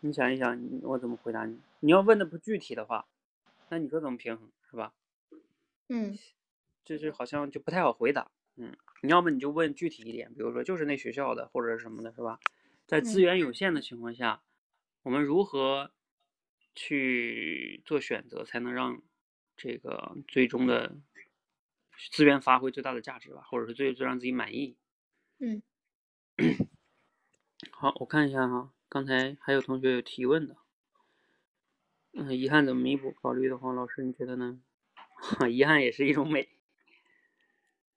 [0.00, 1.60] 你想一想，我怎么回答你？
[1.80, 3.06] 你要问的不具体的话，
[3.68, 4.94] 那你说怎么平衡是吧？
[5.88, 6.16] 嗯，
[6.82, 12.40] 就是好像就不太好回答，嗯，你要么你就问具体一点，比如说就是那学校的或者是什么的，是吧？
[12.86, 14.40] 在资源有限的情况下，
[15.02, 15.90] 我们如何
[16.78, 19.02] 去做选择，才能让
[19.56, 20.96] 这个最终的。
[22.12, 24.76] 资源发挥最大的价值吧，或者是最最让自己满意。
[25.40, 25.60] 嗯，
[27.74, 30.56] 好，我看一下哈，刚才还有同学有提问的。
[32.12, 33.10] 嗯，遗憾怎么弥补？
[33.10, 34.60] 考虑的话，老师你觉得呢？
[35.50, 36.48] 遗憾也是一种美。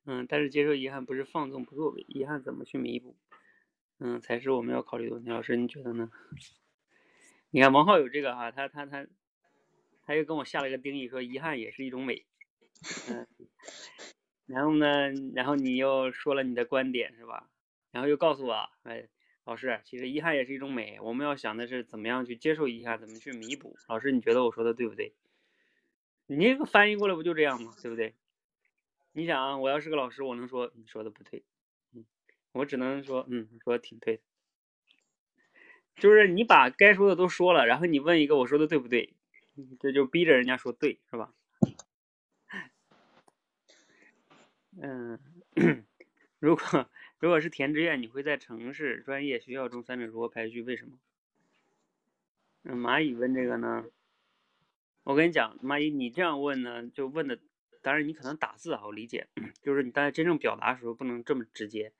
[0.06, 3.15] 嗯，但是接受遗憾不是放纵不作为，遗憾怎么去弥补？
[4.00, 5.30] 嗯，才是我们要考虑的问题。
[5.30, 6.12] 老师你觉得呢？
[7.52, 9.06] 你看王浩有这个哈，他他他，
[10.04, 12.26] 他又跟我下了一个定义，说遗憾也是一种美。
[13.10, 13.28] 嗯。
[14.46, 15.12] 然后呢？
[15.36, 17.50] 然后你又说了你的观点是吧？
[17.92, 19.08] 然后又告诉我，哎，
[19.44, 21.00] 老师，其实遗憾也是一种美。
[21.02, 23.76] 我们要想的是怎么样去接受遗憾，怎么去弥补。
[23.88, 25.14] 老师，你觉得我说的对不对？
[26.28, 27.74] 你这个翻译过来不就这样吗？
[27.82, 28.16] 对不对？
[29.12, 31.44] 你想啊，我要是个老师，我能说你说的不对？
[31.94, 32.06] 嗯，
[32.54, 34.24] 我只能说，嗯，说的挺对的。
[35.95, 39.13] 就是你把该说的都说了，然后你问一个我说的对不对？
[39.80, 41.34] 这就逼着人家说对，是吧？
[44.82, 45.19] 嗯，
[46.39, 50.62] 如果如果是填志愿，你会在城市、专业、学校中三者如何排序？
[50.63, 50.97] 为什么？
[52.63, 53.86] 嗯，蚂蚁问这个呢？
[55.04, 57.38] 我跟你讲，蚂蚁，你这样问呢，就问的，
[57.82, 59.27] 当然你可能打字啊，我理解，
[59.62, 61.91] 就是你在真正表达的时候不能这么直接，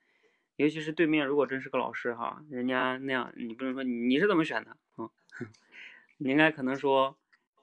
[0.56, 5.10] 尤其是对面如果真是个老师哈，人家那样，你不能说你是怎么选的啊？
[6.18, 7.16] 你应该可能说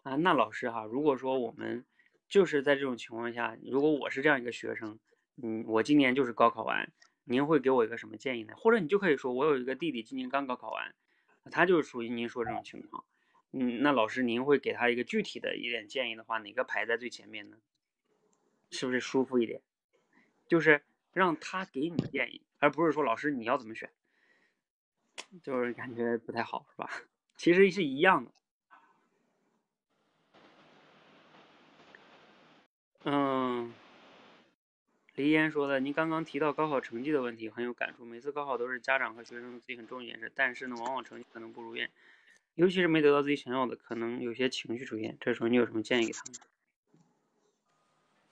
[0.04, 1.86] 啊，那老师哈，如果说我们。
[2.28, 5.00] 就是在这种情况下，如果我是这样一个学生，
[5.42, 6.92] 嗯，我今年就是高考完，
[7.24, 8.54] 您会给我一个什么建议呢？
[8.56, 10.94] 或者你就可以说，我有一个弟弟今年刚高考完，
[11.50, 13.04] 他就是属于您说这种情况，
[13.52, 17.58] 嗯，那老师您会给他一个具体的一点建议的话，哪个排在最前面呢？
[18.70, 19.64] 是不是舒服一点？
[20.48, 23.90] 就是让他给你建议，而不是说老师你要怎么选，
[25.44, 26.90] 就是感觉不太好，是吧？
[27.36, 28.32] 其实是一样的。
[33.06, 33.74] 嗯，
[35.16, 38.04] 黎岩说的，您刚刚提到高考成绩的问题很有感触。
[38.04, 41.90] 每次高考都是家长和学生自己很重视一件事，但是呢，往往成绩可能不如愿，
[42.56, 45.18] 尤其是没得到自己想要的，可能有些情绪出现。
[45.22, 46.24] 这时候你有什么建议给他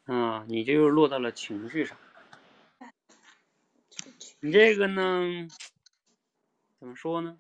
[0.05, 0.19] 们？
[0.19, 1.97] 啊，你就又落到了情绪上。
[4.39, 5.47] 你这个呢，
[6.79, 7.37] 怎么说呢？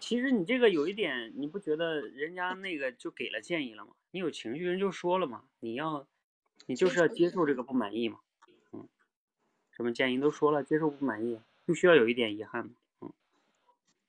[0.00, 3.92] 其实你这个有一点，你不觉得人家那个就给了建议了吗？
[4.10, 6.08] 你有情绪，人就说了嘛，你要，
[6.66, 8.18] 你就是要接受这个不满意嘛，
[8.72, 8.88] 嗯，
[9.70, 13.12] 什么建议都说了，接受不满意，不需要有一点遗憾嘛，嗯，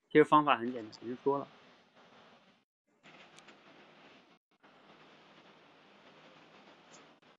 [0.07, 1.47] 其实方法很简单，人说了。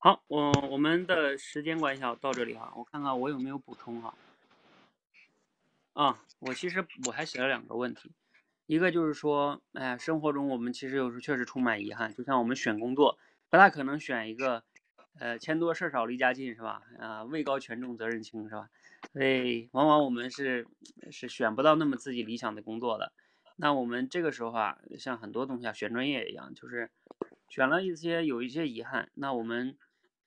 [0.03, 4.15] 好，我我们的时间关系啊到这里哈，我看看我有没有补充哈。
[5.93, 8.11] 啊，我其实我还写了两个问题，
[8.65, 13.19] 一个就是说，哎呀，生活中我们其实有时候确实充满遗憾，就像我们选工作，
[13.51, 14.65] 不大可能选一个，
[15.19, 16.83] 呃，钱多事少离家近是吧？
[16.99, 18.71] 啊，位高权重责任轻是吧？
[19.13, 20.67] 所以往往我们是
[21.11, 23.13] 是选不到那么自己理想的工作的。
[23.57, 26.91] 那我们这个时候啊，像很多东西啊，选专业一样，就是
[27.51, 29.77] 选了一些有一些遗憾，那我们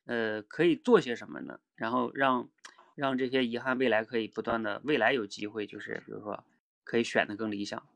[0.06, 1.60] 呃可以做些什么呢？
[1.76, 2.50] 然后让
[2.96, 6.44] 让这些遗憾未来可以不断的，未来有机会就是比如说
[6.84, 7.88] 可以选的更理想，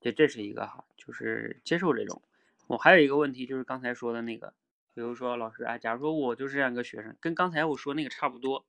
[0.00, 2.22] 这这是一个哈，就是接受这种。
[2.66, 4.54] 我还有一个问题就是刚才说的那个，
[4.94, 8.64] 比如说老师啊，假如说我就是这样一个学生，跟刚才我说那个差不多。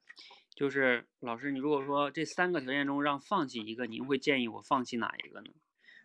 [0.56, 5.52] 就是老师，你如果说这三个条件中让放弃一个，您会建议我放弃哪一个呢？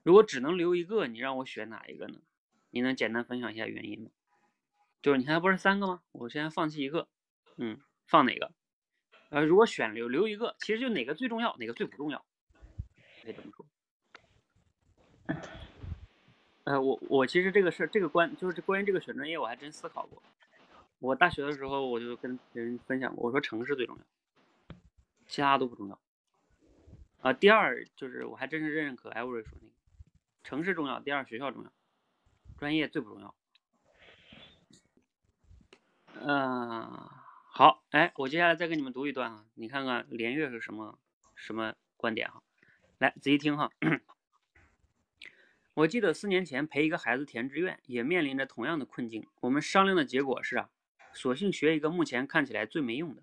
[0.02, 2.20] 如果只能留一个，你让我选哪一个呢？
[2.68, 4.10] 你能简单分享一下原因吗？
[5.02, 6.00] 就是你看不是三个吗？
[6.12, 7.08] 我现在放弃一个，
[7.56, 8.52] 嗯，放哪个？
[9.30, 12.24] 呃，如果选留留一个，其实就哪个最重要，哪个最不重要，
[13.22, 13.66] 可以这么说。
[16.64, 20.22] 呃，我我其实这个事这个关就是关于这个选专业，我还真思考过。
[21.00, 24.04] 我大学的时候我就跟别人分享过，我说城市最重要。
[25.26, 25.98] 其他都不重要
[27.22, 27.32] 啊。
[27.32, 29.74] 第二就是我还真是认可艾瑞说那个，
[30.44, 31.72] 城市重要，第二学校重要，
[32.58, 33.34] 专业最不重要。
[36.20, 37.10] 嗯，
[37.50, 40.98] 好，哎，我接下来再给你们读一段啊，你看看连月是什么
[41.34, 42.42] 什么观点哈，
[42.98, 43.70] 来仔细听哈。
[45.74, 49.26] 我记得四年前陪一个孩子填志愿，也面临着同样的困境。
[49.40, 50.70] 我们商量的结果是啊，
[51.14, 53.22] 索性学一个目前看起来最没用的。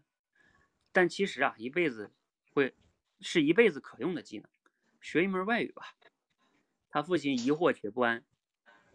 [0.92, 2.12] 但其实啊，一辈子
[2.52, 2.76] 会
[3.22, 4.50] 是一辈子可用的技能，
[5.00, 5.94] 学一门外语吧。
[6.90, 8.26] 他父亲疑惑且不安，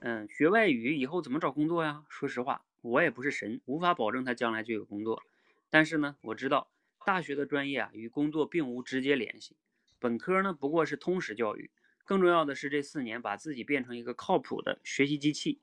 [0.01, 2.05] 嗯，学外语以后怎么找工作呀？
[2.09, 5.23] 说实话，我也不是神，无法保证他将来就有工作。
[5.71, 6.71] 但是呢，我知道
[7.05, 9.57] 大学的专业啊与工作并无直接联系，
[9.99, 11.71] 本科呢不过是通识教育。
[12.05, 15.61] 更重要的是，这四年把自己变成一个靠谱的学习机器，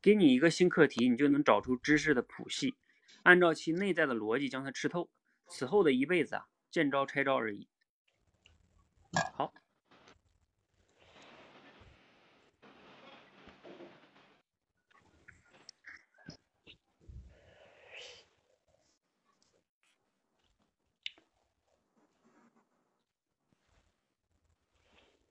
[0.00, 2.76] 给你一个新课题，你就能找出知识的谱系，
[3.24, 5.10] 按照其内在的逻辑将它吃透。
[5.48, 7.66] 此后的一辈子啊，见招拆招而已。
[9.32, 9.52] 好，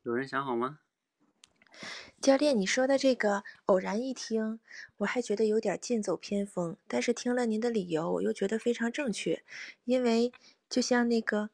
[0.04, 0.80] 有人想好吗？
[2.22, 4.60] 教练，你说的这个偶然一听，
[4.98, 9.44] 我还觉得有点剑走偏锋，但是听了您的理由，我又觉得非常正确，
[9.86, 10.32] 因为
[10.70, 11.50] 就像那个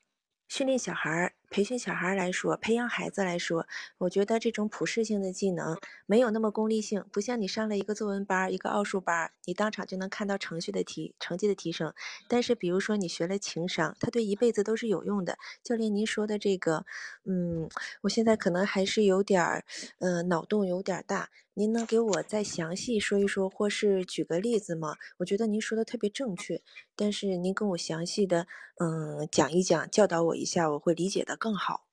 [0.48, 1.34] 训练小孩儿。
[1.50, 11.94] 培训小孩来说，培养孩子来说，我觉得这种普适性的技能没有那么功利性，不像你上了一个作文班、一个奥数班，你当场就能看到程序的提成绩的提升。
[12.28, 15.38] 但是，比如说你学了情商，它对一辈子都是有用的。
[15.64, 16.86] 教练，您说的这个，
[17.26, 17.68] 嗯，
[18.02, 19.66] 我现在可能还是有点儿，
[20.00, 21.30] 呃，脑洞有点大。
[21.56, 24.96] 您能给我再详细说一说，或是举个例子吗？
[25.18, 26.62] 我觉得您说的特别正确，
[26.96, 28.48] 但是您跟我详细的，
[28.80, 31.88] 嗯，讲一讲，教导我一下，我会理解的更好。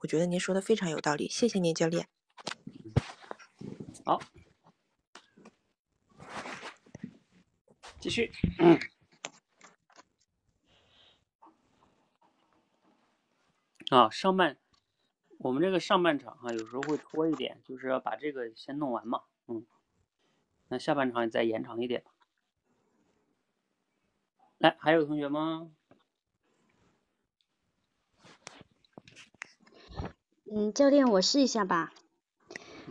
[0.00, 2.08] 我觉得您说的非常有道理，谢谢您，教练。
[4.04, 4.20] 好，
[8.00, 8.32] 继续。
[13.90, 14.58] 啊，上半。
[15.38, 19.66] 我们这个上半场哈，有时候会拖一点，就是要把这个先弄完嘛，嗯，
[20.68, 22.04] 那下半场再延长一点。
[24.58, 25.70] 来，还有同学吗？
[30.54, 31.92] 嗯，教练，我试一下吧。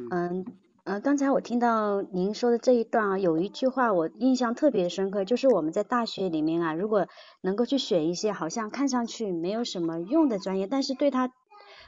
[0.10, 0.46] 嗯，
[0.84, 7.08] 呃，刚才我听到您说的这一段啊，有一句话我印象特别深刻，就是我们在大学里面啊，如果
[7.42, 11.32] 能够去选一些好像看上去没有什么用的专业，但是对他。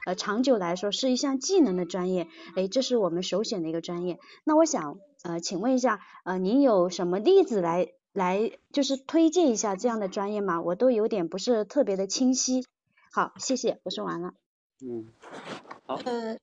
[0.06, 4.20] 呃，长久来说是一项技能的专业，哎，这是我们首选的一个专业。
[4.44, 10.62] 那我想，呃，请问一下，呃，您有什么例子来来，就是推荐一下这样的专业吗？
[10.62, 12.66] 我都有点不是特别的清晰。
[13.14, 14.34] 好，谢谢，我说完了。
[14.82, 15.06] 嗯，
[15.86, 16.02] 好。
[16.06, 16.38] 呃，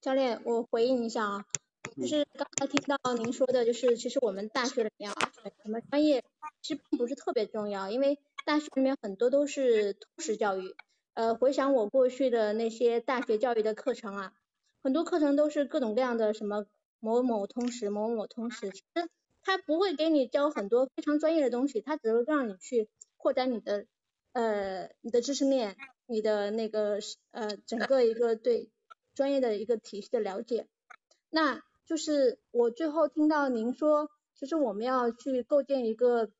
[0.00, 1.44] 教练，我回应一下啊，
[1.96, 6.24] 就是刚才听到您说的，就是其实我们大学里面啊，选什么专业
[6.62, 10.74] 其实并不是特别重要，因为大学里面很多都是通识教育。
[11.14, 14.32] 呃，回想我过去的那些大学教育的课程啊，
[14.82, 16.66] 很多课程都是各种各样的什么
[17.00, 19.08] 某某通识、某某通识，其实
[19.42, 23.86] 他不会给你教很多非常专业的东西，他只会让你去扩展你的
[24.32, 25.76] 呃你的知识面，
[26.06, 26.98] 你的那个
[27.30, 28.68] 呃整个一个对
[29.16, 30.68] 专业的一个体系的了解。
[31.30, 34.08] 那就是我最后听到您说，
[34.38, 36.30] 其实我们要去构建一个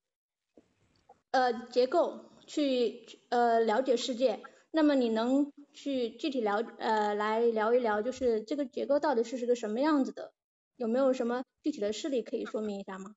[1.33, 4.41] 呃结构，去呃了解世界。
[4.70, 10.33] 那么你能去具体聊呃来聊一聊，就是这个结构到底是是个什么样子的？
[10.77, 13.14] 有没有什么具体的事例可以说明一下吗？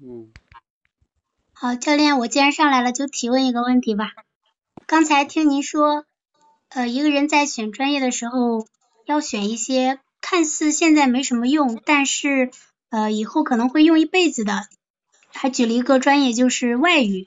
[0.00, 0.32] 嗯，
[1.52, 4.12] 好，教练，我既然上来了，就提问一个问题吧。
[4.86, 6.06] 刚才听您说，
[6.74, 8.66] 呃，一个人在选专业的时候，
[9.04, 12.50] 要选一些看似现在没什么用，但是
[12.90, 14.66] 呃以后可能会用一辈子的。
[15.34, 17.26] 还举了一个专业，就是外语。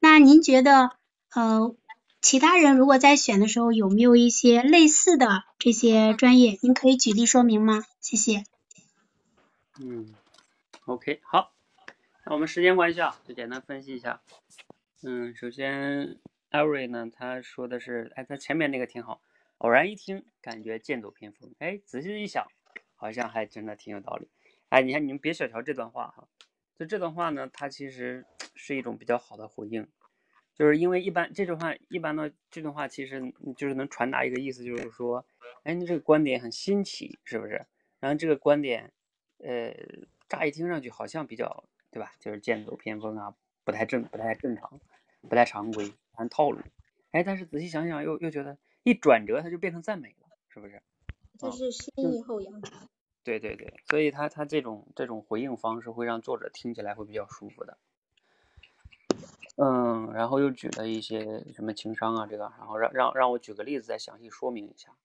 [0.00, 0.90] 那您觉得，
[1.34, 1.74] 呃，
[2.20, 6.58] 其他人如果在选的时候，有没有一些类似的这些专业？
[6.62, 7.84] 您可以举例说明吗？
[8.00, 8.44] 谢谢。
[9.80, 10.14] 嗯
[10.86, 11.52] ，OK，好，
[12.24, 14.20] 那我们时间关系啊，就简单分析一下。
[15.02, 16.18] 嗯，首先
[16.52, 19.22] 艾瑞呢，他说的是，哎，他前面那个挺好，
[19.56, 21.50] 偶然一听，感觉剑走偏锋。
[21.58, 22.46] 哎，仔细一想，
[22.94, 24.28] 好像还真的挺有道理。
[24.68, 26.28] 哎，你看，你们别小瞧这段话哈。
[26.76, 29.88] 就这段话呢，它其实是一种比较好的回应，
[30.54, 35.24] 就是因为一般这句话一般呢，这段话其实就是能传达一个意思，就是说，
[35.62, 37.64] 哎，你这个观点很新奇，是不是？
[37.98, 38.92] 然后这个观点，
[39.38, 39.74] 呃，
[40.28, 42.12] 乍一听上去好像比较，对吧？
[42.20, 43.34] 就是剑走偏锋啊，
[43.64, 44.78] 不太正，不太正常，
[45.30, 46.60] 不太常规，按套路。
[47.10, 50.82] 哎，但是仔细想想，又又觉得一转折，它就变成赞美了，是不是？
[51.38, 52.60] 这是先抑后扬。
[53.24, 57.78] 对对对，所以他他这种这种回应方式会让作者听起来会比较舒服的。
[59.56, 64.96] 嗯，然后又举了一些什么情商啊这个，然后让让让我举个例子再详细说明一下，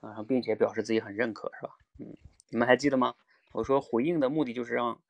[0.00, 1.76] 然后并且表示自己很认可，是吧？
[1.98, 2.16] 嗯，
[2.48, 3.14] 你们还记得吗？
[3.52, 5.00] 我说回应的目的就是让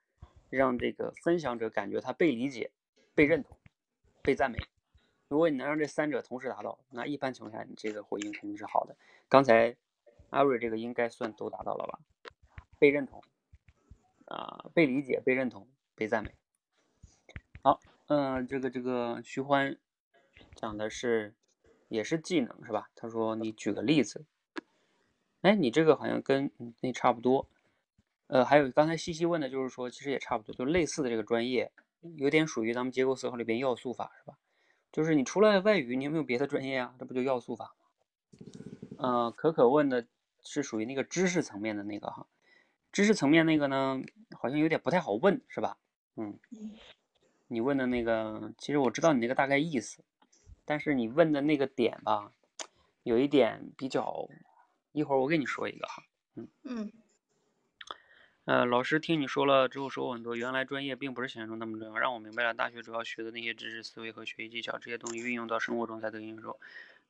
[0.51, 2.73] 让这个分享者感觉他被理解、
[3.15, 3.57] 被认同、
[4.23, 4.59] 被赞美。
[5.31, 8.97] 如果你能让这三者同时达到，那一般情况下你这个回应肯定是好的。
[9.29, 9.77] 刚才
[10.31, 12.01] 阿瑞这个应该算都达到了吧？
[12.81, 13.23] 被认同，
[14.25, 16.35] 啊，被理解、被认同、被赞美。
[17.63, 17.79] 好，
[18.09, 19.79] 嗯，这个这个徐欢
[20.57, 21.33] 讲的是
[21.87, 22.91] 也是技能是吧？
[22.97, 24.25] 他说你举个例子。
[25.43, 26.51] 哎，你这个好像跟
[26.81, 27.49] 那差不多。
[28.27, 31.71] 呃，还有刚才西西问的就是说，其实也差不多，就类似的这个专业，
[32.17, 34.37] 有点属于咱们结构思考里边要素法是吧？
[34.93, 36.95] 就是你除了外语，你有没有别的专业啊？
[36.99, 37.73] 这不就要素法吗？
[38.99, 40.07] 呃，可可问的
[40.43, 42.27] 是属于那个知识层面的那个哈。
[42.93, 45.79] 知识层面那个呢，好像有点不太好问，是吧？
[46.17, 46.39] 嗯，
[47.47, 50.03] 你问的那个，其实我知道你那个大概意思，
[50.65, 52.33] 但是你问的那个点吧，
[53.05, 54.29] 有一点比较，
[54.93, 56.03] 一会儿我给你说一个哈，
[56.35, 56.93] 嗯嗯，
[58.45, 66.57] 呃，老师听你说了之后收获很多，原来专业并不是想象中那么重要，让我明白了大学主要学的那些知识、思维和学习技巧，这些东西运用到生活中才得应用。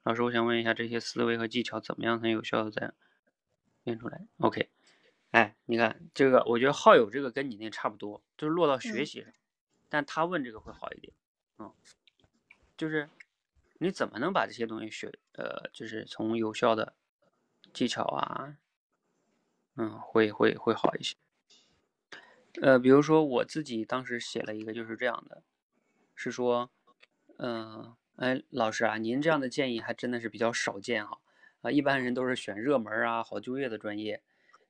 [0.02, 2.92] 老师，我想问一下，这些思维和技巧怎么样才有效的在
[3.84, 4.68] 练出来？OK。
[5.30, 9.32] 哎，你看这个，我觉得好友这个跟你那差不多，就是落到学习上，
[9.88, 11.12] 但他问这个会好一点，
[11.58, 11.72] 嗯，
[12.76, 13.08] 就是
[13.78, 16.94] 你怎么能把这些东西学，呃，就是从有效的
[17.72, 18.56] 技巧啊，
[19.80, 21.16] 嗯，会会会好一些，
[22.60, 25.42] 呃，比如说我自己当时写了一个就是这样的，
[26.14, 26.70] 是说，
[27.38, 31.18] 嗯，哎，老师啊，您这样的建议还真的是比较少见哈，
[31.62, 34.22] 啊，一般人都是选热门啊、好就业的专业。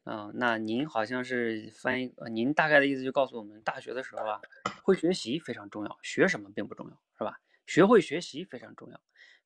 [0.05, 4.41] 嗯，那您好像是翻译，您大概的意思就告诉我们，大学的时候啊，
[4.85, 7.41] 会学习非常重要，学什么并不重要，是吧？
[7.67, 9.01] 学会学习非常重要。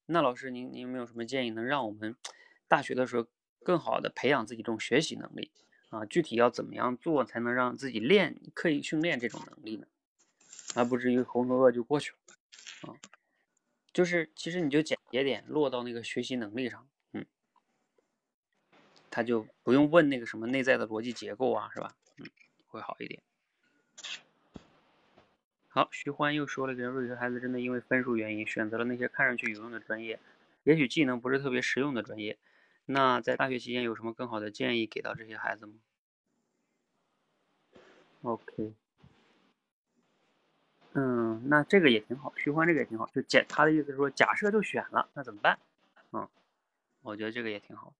[0.05, 2.15] 那老师，您您有没有什么建议，能让我们
[2.69, 3.27] 大学的时候
[3.65, 5.51] 更好的培养自己这种学习能力
[5.89, 6.05] 啊？
[6.05, 9.87] 具体要怎么样做才能让自己练刻意训练这种能力呢？
[10.77, 12.95] 而不至于浑浑噩就过去了啊？
[13.93, 16.87] 就是其实你就简洁点，落到那个学习能力上。
[17.13, 17.25] 嗯
[19.11, 21.95] 他就不用问那个什么内在的逻辑结构啊，是吧？
[22.19, 22.27] 嗯，
[22.67, 23.23] 会好一点。
[25.69, 30.19] 好，徐欢又说了，个有些孩子真的因为分数原因选择了那些看上去有用的专业，
[30.65, 32.37] 也许技能不是特别实用的专业。
[32.87, 35.75] 那在大学期间有什么更好的建议给到这些孩子吗
[38.23, 38.75] ？OK，
[40.93, 43.07] 嗯，那这个也挺好，徐欢这个也挺好。
[43.07, 45.59] 就假他的意思是说，假设就选了，那怎么办？
[46.13, 46.29] 嗯，
[47.03, 47.95] 我觉得这个也挺好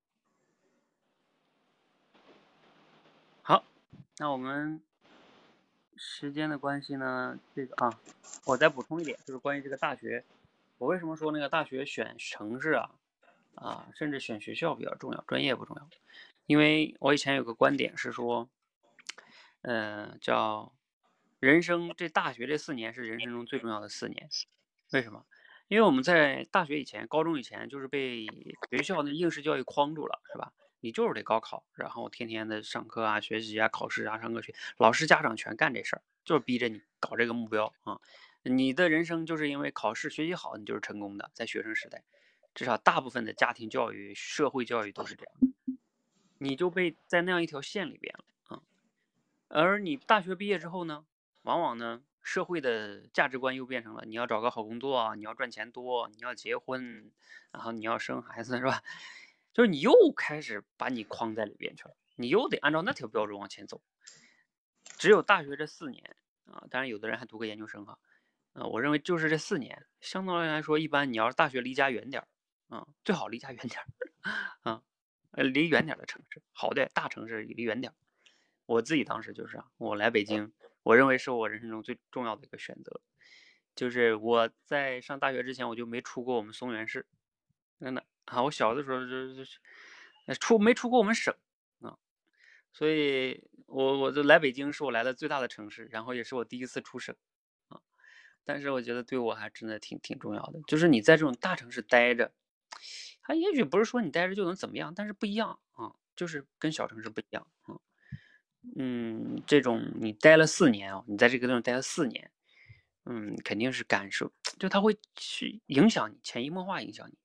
[3.43, 3.65] 好。
[4.19, 4.81] 那我们
[5.97, 8.01] 时间的关系呢，这个啊，
[8.45, 10.25] 我再补充一点，就是关于这个大学，
[10.79, 12.91] 我为什么说那个大学选城市啊，
[13.57, 15.89] 啊，甚至选学校比较重要，专业不重要？
[16.47, 18.49] 因为我以前有个观点是说，
[19.63, 20.73] 呃，叫
[21.41, 24.29] 人生这大学这四年是人生中最重要的四年，
[24.93, 25.25] 为什么？
[25.69, 28.27] 因为我们在大学以前、高中以前就是被
[28.71, 30.53] 学校的应试教育框住了，是吧？
[30.81, 37.99] 你就是得高考，然后天天的上课啊、学习啊、考试啊、上课去，老师家长全干这事儿，就是逼着你搞这个目标啊。
[38.43, 42.05] 你的人生就是因为考试学习好，你就是成功的，在学生时代，
[42.55, 45.77] 至少大部分的家庭教育、社会教育都是这样的，
[46.39, 48.25] 你就被在那样一条线里边了
[48.57, 48.63] 啊。
[49.49, 51.05] 而你大学毕业之后呢，
[51.43, 57.11] 往往呢，社会的价值观又变成了你要找个好工作啊，你要赚钱多，你要结婚，
[57.51, 58.83] 然后你要生孩子，是吧？
[59.53, 63.81] 就是你又开始把你框在里边去了，你又得按照那条标准往前走。
[64.97, 67.99] 只有大学这四年啊，当然有的人还读个研究生哈，
[68.53, 72.29] 啊，我认为就是这四年，相对来说，一般你要是大学离家远点儿
[72.75, 73.87] 啊，最好离家远点儿
[74.69, 74.83] 啊，
[75.31, 77.95] 离远点儿的城市，好的大城市离远点儿。
[78.67, 80.53] 我自己当时就是啊，我来北京，
[80.83, 83.01] 我认为是我人生中最重要的一个选择，
[83.77, 87.07] 就是我在上大学之前我就没出过我们松原市，
[87.79, 88.05] 真的。
[88.25, 89.61] 啊，我小的时候就就是
[90.41, 91.33] 出没出过我们省
[91.81, 91.97] 啊，
[92.73, 97.15] 所以我我就来北京是我来的最大的城市，然后也是我第一次出省
[97.69, 97.81] 啊。
[98.43, 102.33] 但是我觉得对我还真的挺挺重要的，就是你在这种大城市待着，
[103.23, 107.81] 它也许不是说你待着就能怎么样，但是不一样啊，就是跟小城市不一样啊。
[108.77, 112.31] 嗯，这种你待了四年啊，你在这个地方待了四年，
[113.05, 117.19] 嗯，肯定是感受，就它会去影响你，潜移默化影响你。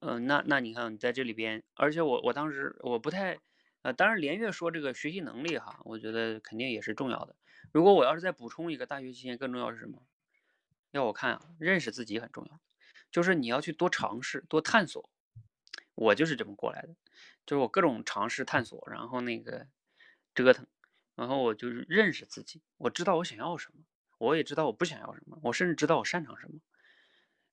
[0.00, 3.38] 嗯，那那你看你在这里边，而且我我当时我不太，
[3.82, 7.36] 呃，当然连月说这个学习能力哈，我觉得肯定也是重要的。
[7.72, 10.02] 如果我要是再补充一个，大学期间更重要是什么？
[10.90, 12.60] 要我看啊，认识自己很重要，
[13.14, 15.08] 就是你要去多尝试、多探索。
[15.94, 16.88] 我就是这么过来的，
[17.46, 19.68] 就是我各种尝试探索，然后那个
[20.34, 20.66] 折腾，
[21.14, 23.84] 然后我就认识自己，我知道我想要什么，
[24.18, 26.58] 我也知道我不想要什么，我甚至知道我擅长什么。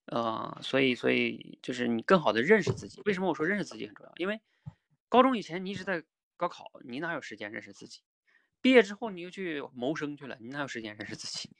[0.05, 2.99] 呃，所以，所以就是你更好的认识自己。
[3.05, 4.11] 为什么我说认识自己很重要？
[4.15, 4.41] 因为
[5.09, 6.03] 高中以前你一直在
[6.37, 8.01] 高考，你哪有时间认识自己？
[8.61, 11.51] 毕业之后你又去谋生去了，你哪有时间认识自己？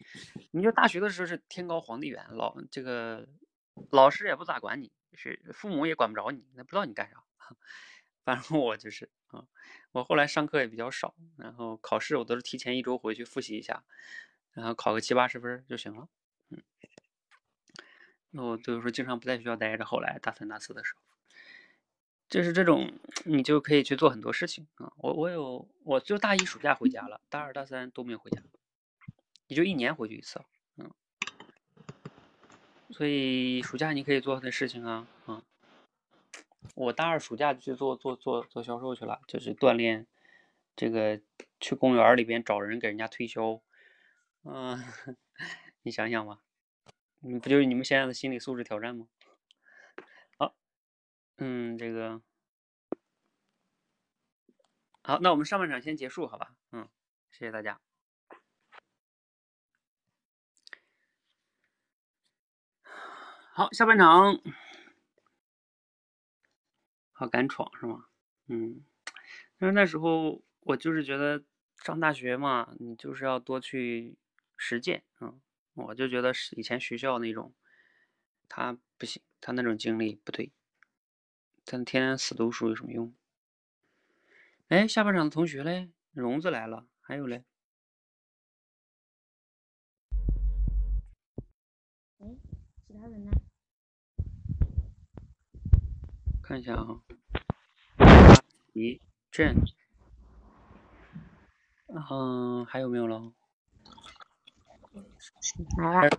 [0.50, 3.30] 你就大学的时候是天高皇帝远，老这个
[3.92, 7.24] 老师也不咋管你，是父母也管不着你，那不知道你干啥。
[8.24, 9.48] 反正我就是啊，
[9.92, 13.84] 我后来上课也比较少，然后考试我都是提前一周回去复习一下，
[14.52, 16.08] 然后考个七八十分就行了。
[16.50, 16.62] 嗯。
[18.30, 19.84] 那我就是说，经常不在学校待着。
[19.84, 21.02] 后来大三、大四的时候，
[22.30, 22.94] 就是这种，
[23.26, 24.94] 你就可以去做很多事情啊。
[24.98, 28.42] 我我有，我就大一暑假回家了，大二、大三都没有回家，
[29.48, 30.40] 也就一年回去一次，
[30.78, 30.94] 嗯。
[32.92, 35.44] 所以暑假你可以做的事情啊，啊。
[36.76, 40.06] 我大二暑假就去做做做做销售去了，就是锻炼
[40.76, 41.22] 这个，
[41.60, 43.62] 去公园里边找人给人家推销，
[44.44, 44.78] 嗯，
[45.84, 46.42] 你想想吧。
[47.20, 49.08] 你，不就是你们现在的心理素质挑战吗？
[50.38, 50.56] 好，
[51.38, 52.22] 嗯，这个
[55.04, 56.56] 好，那我们上半场先结束，好吧？
[56.72, 56.88] 嗯，
[57.32, 57.80] 谢谢大家。
[63.54, 64.40] 好，下半场，
[67.12, 68.06] 好敢闯是吗？
[68.48, 68.86] 嗯，
[69.58, 71.44] 但是那时候我就是觉得
[71.84, 74.18] 上大学嘛，你就是要多去
[74.56, 75.34] 实践啊。
[75.74, 77.54] 我就觉得以前学校那种，
[78.48, 80.54] 他不行，他那种经历不对，
[81.66, 83.14] 他天天死读书有什么用？
[84.70, 87.44] 哎，下半场的同学嘞，荣子来了，还有嘞，
[92.20, 92.38] 哎，
[92.88, 93.32] 其他人呢？
[96.52, 97.00] 看一下啊，
[98.74, 99.00] 一
[99.32, 99.56] 阵，
[101.88, 103.32] 嗯，还有没有了？
[105.78, 106.18] 来了。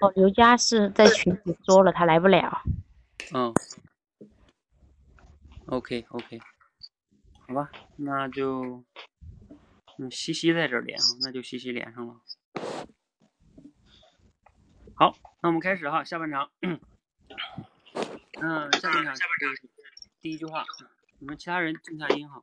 [0.00, 2.60] 哦，刘佳是在群里说了，他来不了。
[3.32, 3.54] 嗯。
[5.66, 6.40] OK OK，
[7.46, 8.82] 好吧，那就，
[9.98, 12.20] 嗯，西西在这连啊，那就西西连上了。
[14.96, 16.50] 好，那我们开始哈，下半场。
[18.40, 19.12] 嗯，下半场
[20.20, 20.64] 第一句话，
[21.18, 22.40] 你们其他人静下音哈。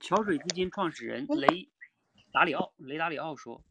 [0.00, 1.68] 桥水基金创始人雷。
[2.32, 3.62] 达里奥，雷达里奥说：“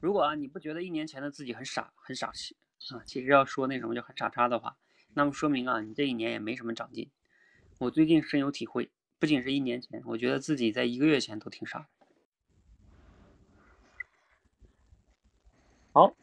[0.00, 2.56] 如果啊你不觉得一年前的自己很傻很傻气
[2.92, 4.76] 啊，其实要说那什么就很傻叉的话，
[5.14, 7.10] 那么说明啊你这一年也没什么长进。
[7.78, 11.88] 我最近深有体会，不仅是一年前，我觉得自己在一个月前都挺傻。”
[15.92, 16.14] 好，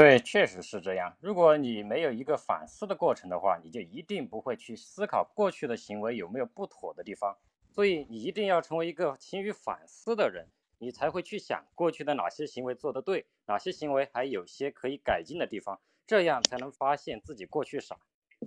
[0.00, 1.14] 对，确实是这样。
[1.20, 7.36] 如果你没有一个反思的过程的话，你就一定不会去思考过去的行为有没有不妥的地方。
[7.68, 10.48] 所以你一定要成为一个勤于反思的人，
[10.78, 17.94] 你才会去想过去的哪些行为做得对，哪些行为还有些可以改进的地方，这样才能发现自己过去傻。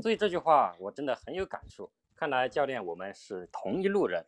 [0.02, 1.92] 所以这句话我真的很有感触。
[2.16, 4.26] 看来教练我们是同一路人。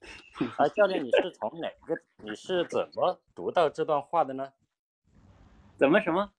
[0.56, 1.94] 啊，教练，你是从哪个？
[2.24, 4.54] 你是怎么读到这段话的呢？
[5.80, 6.30] 怎么什么？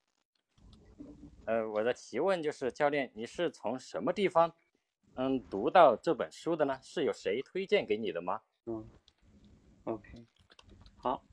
[1.48, 4.54] 呃，我的提问就是，教练，你是从什么地方，
[5.16, 6.78] 嗯，读到这本书的呢？
[6.84, 8.42] 是有谁推荐给你的吗？
[8.68, 8.88] 嗯
[9.86, 10.28] ，OK，
[10.98, 11.24] 好，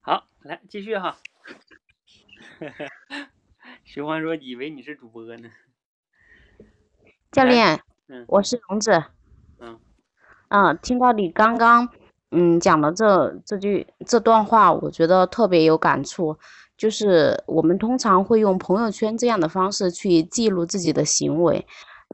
[0.00, 1.18] 好，来继续哈。
[3.82, 5.50] 徐欢说：“以为你是主播呢。
[7.32, 8.92] 教练，嗯我是龙子。
[9.58, 9.80] 嗯
[10.50, 11.92] 嗯，听到你刚刚
[12.34, 16.36] 嗯讲了这这句这段话，我觉得特别有感触。
[16.76, 21.64] 就是我们通常会用朋友圈这样的方式去记录自己的行为，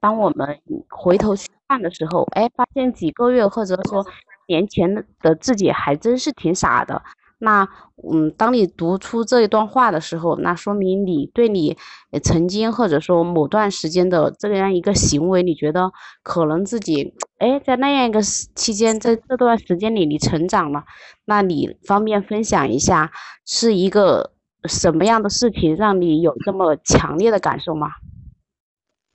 [0.03, 0.61] 当我们
[0.91, 4.05] 回头去看的时候，哎，发现几个月或者说
[4.47, 7.03] 年前的自己还真是挺傻的。
[7.43, 7.67] 那
[8.13, 11.77] 嗯，当你读出这一段话的时候，那说明你对你
[12.23, 15.91] 曾经或者说某段时间的这样一个行为，你觉得
[16.23, 20.85] 可能自己哎在那样一个期间，在这段时间里你成长了，
[21.25, 23.11] 那你方便分享一下
[23.47, 24.33] 是一个
[24.65, 27.89] 什么样的事情让你有这么强烈的感受吗？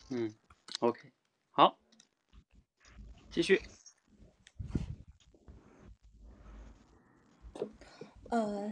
[0.10, 0.34] 嗯
[0.80, 1.00] ，OK，
[1.52, 1.76] 好，
[3.32, 3.62] 继续。
[8.36, 8.70] 呃，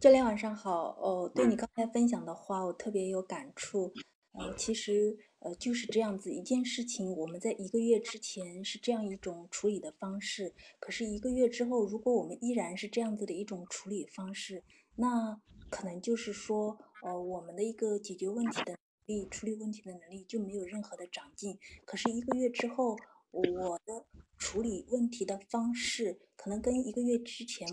[0.00, 0.96] 教练晚上好。
[0.98, 3.92] 哦，对你嗯刚才分享的话，我特别有感触。
[4.32, 14.64] 呃，其实呃就是这样子一件事情，我们在一个月之前是这样一种处理的方式，可是一个月之后，如果我们依然是这样子的一种处理方式，
[14.96, 21.58] 那可能就是说，呃，我们的一个解决问题的能力、处理问题的能力就没有任何的长进。
[21.84, 22.96] 可是一个月之后，
[23.32, 24.06] 我的
[24.38, 27.68] 处理问题的方式可能跟一个月之前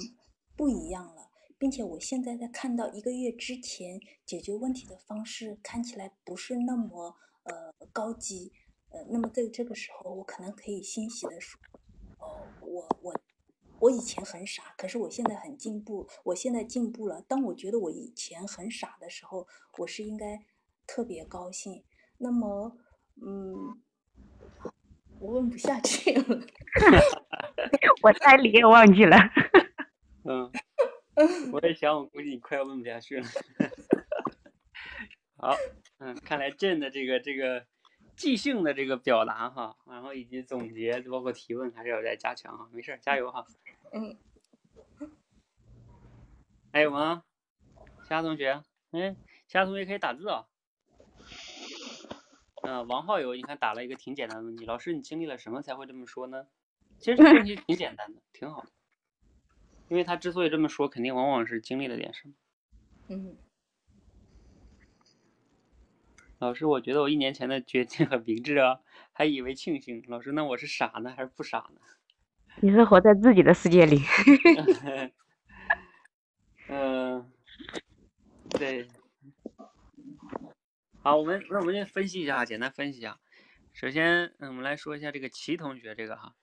[0.59, 8.51] 不一样了，并且我现在在看到一个月之前解决问题的方式看起来不是那么呃高级，
[8.89, 11.57] 呃，那么在这个时候，我可能可以欣喜的说，
[12.17, 13.15] 哦，我我
[13.79, 17.21] 我以前很傻，可是我现在很进步，我现在进步了。
[17.21, 19.47] 当我觉得我以前很傻的时候，
[19.77, 20.43] 我是应该
[20.85, 21.85] 特别高兴。
[22.17, 22.75] 那么，
[23.25, 23.81] 嗯，
[25.21, 26.25] 我问不下去了。
[28.03, 29.17] 我猜你也忘记了。
[30.29, 30.51] 嗯，
[31.51, 33.27] 我也想，我估计你快要问不下去了。
[35.37, 35.55] 好，
[35.97, 37.65] 嗯，看来朕的这个这个
[38.15, 42.69] 即兴的这个表达哈，然后以及总结，包括提问，还是要再加强哈。
[42.71, 43.43] 没事儿，加油哈。
[43.91, 44.15] 嗯，
[46.71, 47.23] 还有吗？
[48.03, 48.61] 其他同学？
[48.91, 49.15] 嗯，
[49.47, 50.45] 其他同学可以打字啊、
[52.61, 56.45] 嗯、王浩友，你看打了一个挺简单的问题，老师，你经历了什么才会这么说呢？
[56.99, 58.69] 其实这个问题挺简单的，挺好的。
[59.89, 62.33] 因为他之所以这么说，肯定往往是经历了点什么。
[63.09, 63.35] 嗯，
[66.37, 68.79] 老师，我觉得我一年前的决定很明智啊，
[69.11, 70.03] 还以为庆幸。
[70.07, 71.81] 老师，那我是傻呢，还是不傻呢？
[72.61, 73.99] 你是活在自己的世界里。
[76.69, 77.29] 嗯、
[78.51, 78.87] 对。
[81.01, 83.19] 好，我们那我们先分析一下，简单分析一下。
[83.73, 86.35] 首先，嗯，我们来说一下这个齐同学这个哈，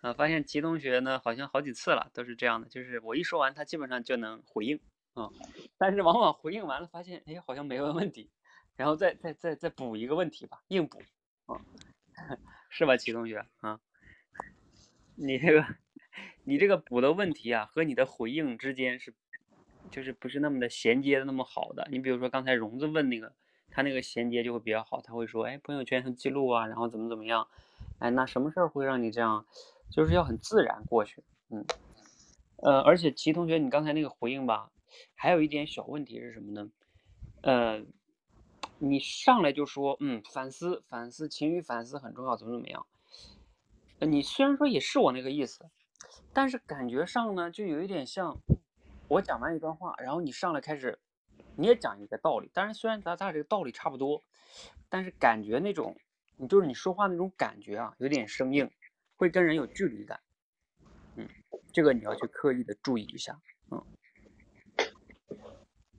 [0.00, 4.78] 啊，发现齐同学呢好像好几次了都是这样的，就是我一说完，他基本上就能回应
[5.14, 5.28] 啊，
[5.76, 8.30] 但是往往回应完了发现，哎，好像没问问题，
[8.76, 11.02] 然后再再再再补一个问题吧，硬补
[11.46, 11.60] 啊，
[12.70, 13.80] 是吧，齐同学啊？
[15.16, 15.66] 你这个
[16.44, 19.12] 你这个补的问题啊，和你的回应之间是
[19.90, 21.88] 就是不是那么的衔接的那么好的。
[21.90, 23.34] 你比如说刚才荣子问那个，
[23.70, 27.48] 他那个衔接就会比较好，他会说，哎，朋友圈记录啊，然后怎么怎么样，
[27.98, 29.44] 哎，那什么事儿会让你这样，
[29.90, 31.64] 就是要很自然过去，嗯，
[32.56, 34.70] 呃，而且齐同学你刚才那个回应吧，
[35.14, 36.70] 还有一点小问题是什么呢？
[37.42, 37.84] 呃，
[38.78, 42.86] 你上来就说，嗯，反思反思，勤于反思很重要，怎么怎么样。
[44.00, 45.68] 你虽然说也是我那个意思，
[46.32, 48.38] 但是感觉上呢，就有一点像
[49.08, 50.98] 我讲完一段话，然后你上来开始，
[51.56, 52.48] 你也讲一个道理。
[52.52, 54.22] 当然，虽然咱俩这个道理差不多，
[54.88, 55.96] 但是感觉那种，
[56.36, 58.70] 你就是你说话那种感觉啊，有点生硬，
[59.18, 60.18] 会跟人有距离感。
[61.16, 61.28] 嗯，
[61.70, 63.38] 这个你要去刻意的注意一下。
[63.70, 63.84] 嗯，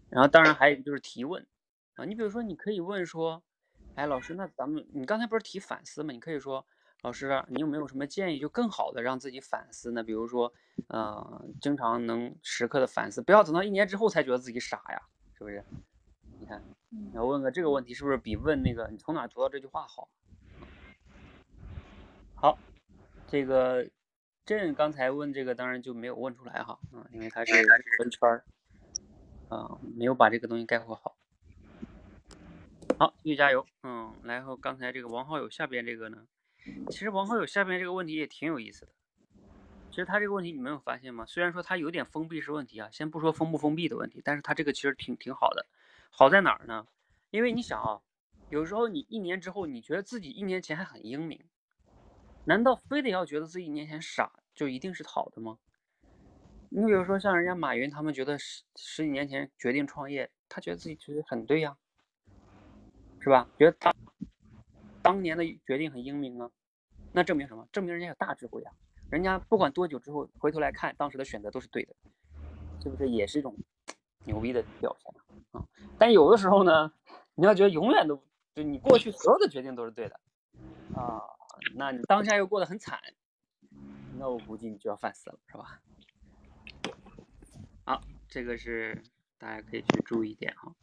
[0.10, 1.46] 然后当然还有一个就是提问
[1.94, 3.44] 啊，你比如说你可以问说，
[3.94, 6.12] 哎，老师，那咱们你刚才不是提反思吗？
[6.12, 6.66] 你可以说。
[7.02, 10.04] 老师，你有没有什么建议，就更好的让自己反思呢？
[10.04, 10.54] 比如说，
[10.90, 15.02] 呃，经常能时刻的反思，不要等到一年之后才觉得自己傻呀，
[15.34, 15.64] 是不是？
[16.42, 20.10] 你看，你要问个这个问题，是不是比问那个你从哪读到这句话好？
[22.36, 22.60] 好，
[23.32, 23.88] 这个
[24.46, 27.54] 朕刚才问这个，当然就没有问出来哈，啊，因为他是
[27.98, 28.44] 分圈儿，
[29.50, 31.16] 啊，没有把这个东西概括好。
[32.98, 36.26] 好，继续加油，嗯，然后刚才这个王浩友下边这个呢？
[36.90, 38.92] 其实王浩友下边这个问题也挺有意思的，
[39.90, 41.26] 其实他这个问题你没有发现吗？
[41.26, 45.66] 虽然说他有点封闭式问题啊，先不说封不封闭的问题，但是他这个其实挺挺好的。
[46.10, 46.88] 好在哪儿呢？
[47.30, 48.02] 因为你想啊，
[48.50, 51.40] 有时候你一年之后，你觉得自己一年前还很英明，
[52.50, 55.60] 难道非得要觉得自己年前傻就一定是好的吗？
[56.70, 61.78] 你比如说像人家马云他们觉得十十几年前决定创业，他觉得自己其实很对呀，
[63.20, 63.48] 是吧？
[63.60, 63.96] 觉得当
[65.04, 66.50] 当年的决定很英明啊，
[67.12, 67.68] 那证明什么？
[67.72, 68.74] 证明人家有大智慧啊！
[69.12, 71.96] 人家不管多久之后回头来看，当时的选择都是对的，
[72.82, 73.56] 是不是也是一种
[74.26, 75.14] 牛逼的表现
[75.52, 75.64] 啊？
[76.00, 76.92] 但有的时候呢，
[77.36, 78.20] 你要觉得永远都
[78.56, 80.20] 就你过去所有的决定都是对的
[80.96, 81.22] 啊，
[81.76, 83.00] 那你当下又过得很惨，
[84.18, 85.82] 那我估计你就要犯死了，是吧？
[87.86, 89.02] 好，这个是
[89.38, 90.76] 大家可以去注意一点哈。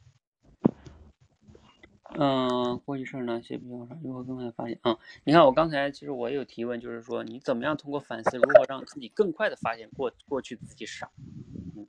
[2.18, 4.79] 嗯，过去事呢，写比较少，如何更快发现？
[4.85, 11.11] 嗯，你看我刚才其实我也有提问，就是说你怎么样通过反思，如何让自己更快的发现过过去自己傻？
[11.77, 11.87] 嗯，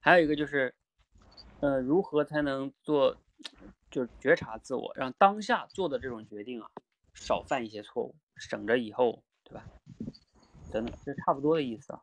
[0.00, 0.74] 还有一个就是，
[1.60, 3.16] 呃，如何才能做，
[3.90, 6.70] 就是觉察自我，让当下做的这种决定啊，
[7.18, 9.64] 少犯一些错误，省着以后，对吧？
[10.72, 12.00] 等等，这差不多的意思啊。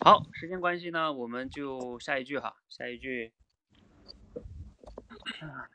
[0.00, 3.32] 好，时间关系呢，我们就下一句哈，下一句。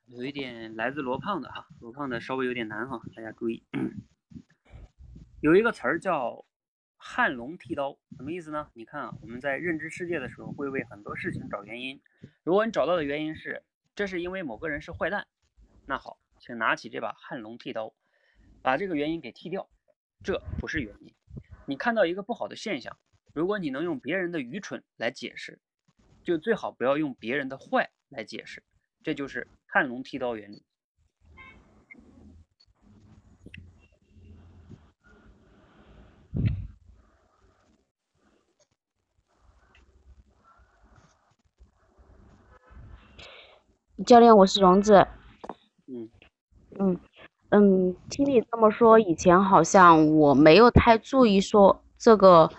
[0.07, 3.63] 有一点来自罗胖的哈，罗胖的稍微有点难哈，大家注意。
[5.39, 6.45] 有一个词儿叫
[6.97, 8.69] “汉龙剃刀”，什么意思呢？
[8.73, 12.01] 你看啊，我们在认知世界的时候，会为很多事情找原因。
[12.43, 13.63] 如果你找到的原因是
[13.95, 15.27] 这是因为某个人是坏蛋，
[15.85, 17.93] 那好，请拿起这把汉龙剃刀，
[18.61, 19.69] 把这个原因给剃掉。
[20.25, 21.15] 这不是原因。
[21.65, 22.97] 你看到一个不好的现象，
[23.33, 25.61] 如果你能用别人的愚蠢来解释，
[26.21, 28.61] 就最好不要用别人的坏来解释。
[29.03, 30.65] 这就是汉龙剃刀原理。
[44.05, 45.07] 教练，我是荣子。
[46.83, 46.99] 嗯
[47.49, 52.49] 嗯，听你这么说，以前好像我没有太注意说这个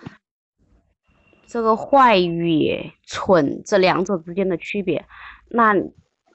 [1.46, 5.04] 这个坏与蠢这两者之间的区别。
[5.48, 5.74] 那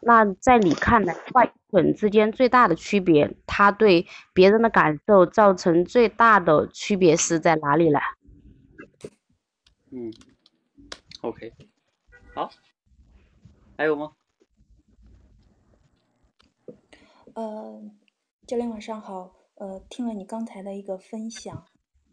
[0.01, 7.99] 那在你看来，坏蠢之间最大的区别，它对别人的感受造成最大的区别是在哪里呢？
[9.91, 10.13] 嗯
[11.21, 11.51] ，OK，
[12.35, 12.51] 好，
[13.77, 14.11] 还有吗？
[17.39, 17.81] 呃，
[18.45, 19.33] 教练晚上好。
[19.55, 21.65] 呃，听了你刚才的一个分享，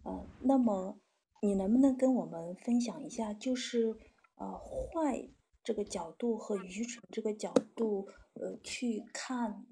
[0.05, 1.01] 呃，那么
[1.43, 3.97] 你能不能跟我们分享一下，就是
[4.37, 5.29] 呃坏
[5.65, 9.67] 这个角度和愚蠢这个角度，呃，去看、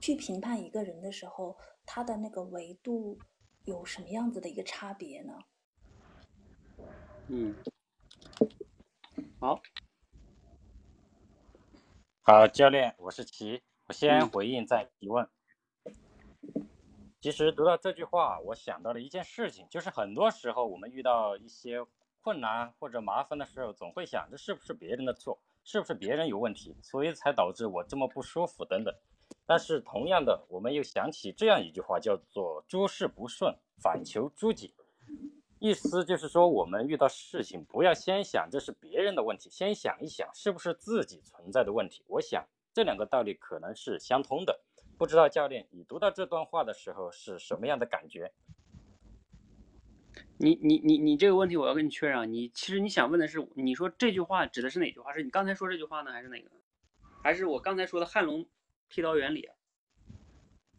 [0.00, 3.18] 去评判一个人的时候，他的那个维度
[3.64, 5.38] 有什么样子的一个差别呢？
[7.28, 7.54] 嗯，
[9.38, 9.60] 好，
[12.22, 15.28] 好，教练，我是齐，我先嗯回应再提问。
[17.20, 21.84] 其实读到这句话，我想到了一件事情，就是很多时候我们遇到一些
[22.22, 28.94] 困难或者麻烦的时候，总会想这是不是别人的错，是不是别人有问题，所以才导致我这么不舒服等等。
[29.44, 34.72] 但是同样的，我们又想起这样一句话，叫做“诸事不顺，反求诸己”，
[35.58, 42.04] 意思就是说，我们遇到事情不要先想这是别人的问题，先想一想是不是自己存在的问题。
[42.06, 44.60] 我想这两个道理可能是相通的。
[44.98, 48.32] 不知道教练，你读到这段话的时候是什么样的感觉？
[50.38, 55.12] 你你你你这个问题我要跟你确认啊，你其实你想问的是，你说这句话指的是哪句话？
[55.12, 56.50] 是你刚才说这句话呢，还是哪个？
[57.22, 58.46] 还是我刚才说的汉龙
[58.88, 59.54] 剃刀原理啊？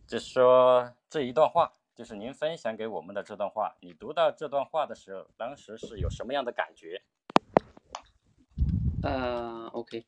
[0.08, 7.02] 就说这一段话，就是您分享给我们的这段话，你读到这段话的时候，当时是有什么样的感觉？
[9.04, 10.06] 呃，OK，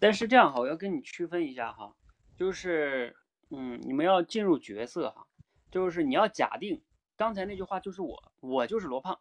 [0.00, 1.94] 但是这样哈，我要跟你区分一下哈，
[2.36, 3.16] 就是
[3.50, 5.26] 嗯，你们要进入角色哈，
[5.70, 6.80] 就是你要假定
[7.16, 9.18] 刚才那句话就是我，我就是罗胖，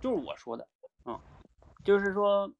[0.00, 0.68] 就是我说的，
[1.04, 1.18] 嗯，
[1.84, 2.52] 就是说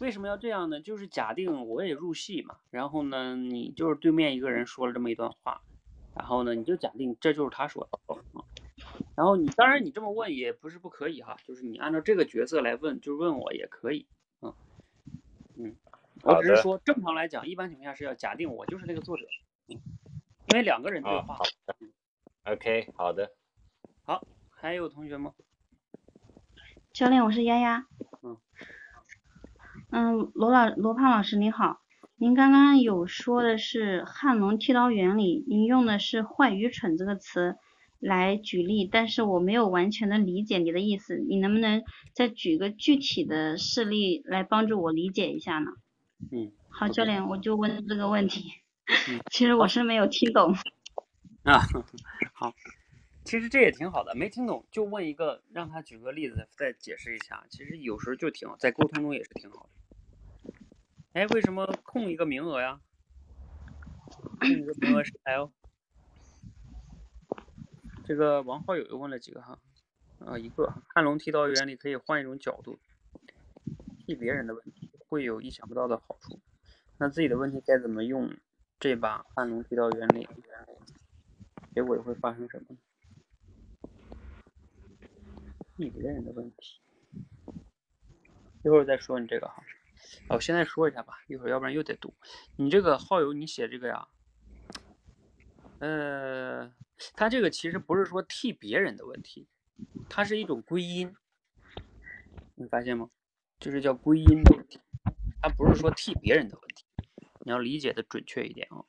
[0.00, 0.80] 为什么要这样呢？
[0.80, 5.62] 就是假定我也入戏嘛，然后呢，你就是对面一个人说了这么一段话，
[6.16, 8.00] 然后呢，你就假定这就是他说的，
[8.34, 8.42] 嗯，
[9.14, 14.06] 然后你当然你这么问也不是不可以哈，就是你按照这个角色来问，就是问我也可以，
[16.22, 19.24] 我只是说正常来讲，一般情况下是要假定我就是那个作者，
[19.68, 19.80] 嗯，
[20.52, 23.30] 因为两个人对啊，话好，的，OK，好的，
[24.04, 25.32] 好，还有同学吗？
[26.92, 27.86] 教练，我是丫丫。
[28.22, 28.36] 嗯。
[29.90, 31.80] 嗯，罗老罗胖老师你好，
[32.16, 37.56] 您刚刚有说的是汉龙剃刀原理，您用的是坏愚蠢这个词，
[37.98, 41.82] 来举例，但是我没有完全的理解你的意思，你能不能
[42.14, 45.72] 再举个具体的事例来帮助我理解一下呢？
[46.30, 48.52] 嗯，好，教练，我就问这个问题。
[49.08, 50.54] 嗯其实我是没有听懂。
[51.44, 51.60] 啊，
[52.34, 52.52] 好，
[53.24, 60.52] 其实这也挺好的，没听懂就问一个，让他举个例子再解释一下，其实有时候就挺好，在沟通中也是挺好的。
[61.14, 62.80] 哎，为什么空一个名额呀？
[64.40, 65.52] 空一个名额是 L。
[68.04, 69.58] 这个王浩友又问了几个哈，
[70.18, 72.78] 啊，一个汉龙剃刀原理可以换一种角度，
[74.06, 76.40] 替别人的问题会有意想不到的好处，
[76.96, 78.34] 那自己的问题该怎么用
[78.80, 80.26] 这把暗龙剃刀原理？
[81.74, 82.78] 结果又会发生什么呢？
[85.76, 86.80] 替别人的问题，
[88.64, 89.62] 一会儿再说你这个哈。
[90.30, 92.14] 哦，我现在说一下吧，一会儿要不然又得读。
[92.56, 94.08] 你这个浩友，你写这个呀，
[95.80, 96.72] 呃，
[97.12, 99.46] 他这个其实不是说替别人的问题，
[100.08, 101.14] 它是一种归因，
[102.54, 103.10] 你发现吗？
[103.58, 104.80] 就是叫归因的问题，
[105.42, 106.84] 它不是说替别人的问题，
[107.40, 108.84] 你要理解的准确一点啊、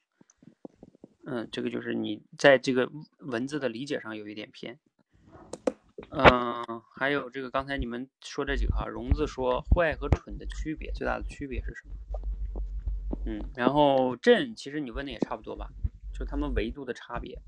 [1.25, 4.79] 嗯，这个就是你在这个文字的理解上有一点偏。
[6.11, 11.95] 嗯，还有这个刚才你们说这几个哈，荣子说坏和蠢的区别，最大的区别是什么？
[13.25, 15.69] 嗯，然后朕其实你问的也差不多吧，
[16.13, 17.41] 就他们维度的差别，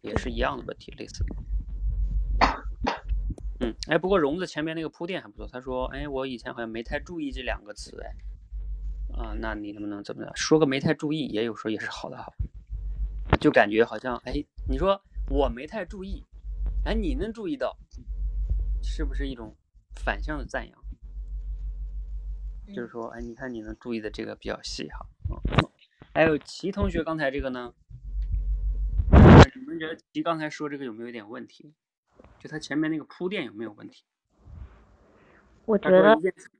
[0.00, 1.36] 也是一样的问题，类似的。
[3.60, 8.14] 嗯，哎，不过荣子前面那个铺垫还不错，他说，哎，我以前好像没太注意这两个词，哎，
[9.16, 12.30] 啊，那你能不能怎么样说个没太注意，也有时候也是好的哈，
[13.40, 15.00] 就感觉好像，哎，你说
[15.30, 16.22] 我没太注意，
[16.84, 17.76] 哎，你能注意到，
[18.82, 19.56] 是不是一种
[20.04, 20.78] 反向的赞扬？
[22.74, 25.70] 就是说，哎，你看你能注意的这个比较细哈，嗯，
[26.12, 27.72] 还有齐同学刚才这个呢，
[29.54, 31.72] 你们觉得齐刚才说这个有没有一点问题？
[32.38, 34.04] 就他前面那个铺垫有没有问题？
[35.64, 36.50] 我觉得他说一件事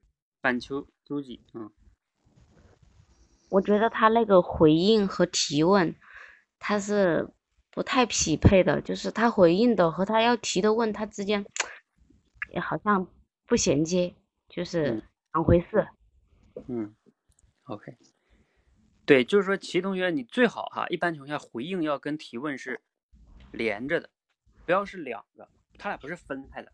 [0.40, 1.70] 反求诸己，嗯
[3.48, 5.94] 我觉得他那个回应和提问，
[6.58, 7.28] 他是
[7.70, 11.46] 不太匹配的，就是他回应的和他要提的问他之间，
[12.50, 13.06] 也好像
[13.46, 14.16] 不衔接，
[14.48, 15.02] 就是嗯
[15.34, 15.86] 两回事。
[16.66, 16.96] 嗯
[17.66, 17.96] ，OK，
[19.04, 22.80] 对，就是说齐同学你最好哈，一般情况下回应要跟提问是
[23.52, 24.10] 连着的，
[24.64, 26.72] 不要是两个，它俩不是分开的，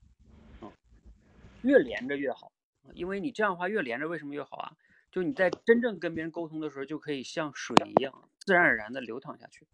[0.61, 0.71] 嗯，
[1.63, 2.53] 越连着越好，
[2.95, 4.77] 因为你这样的话越连着为什么越好啊？
[5.11, 9.67] 就你在真正跟别人沟通的时候，就可以像水一样自然而然的流淌下去，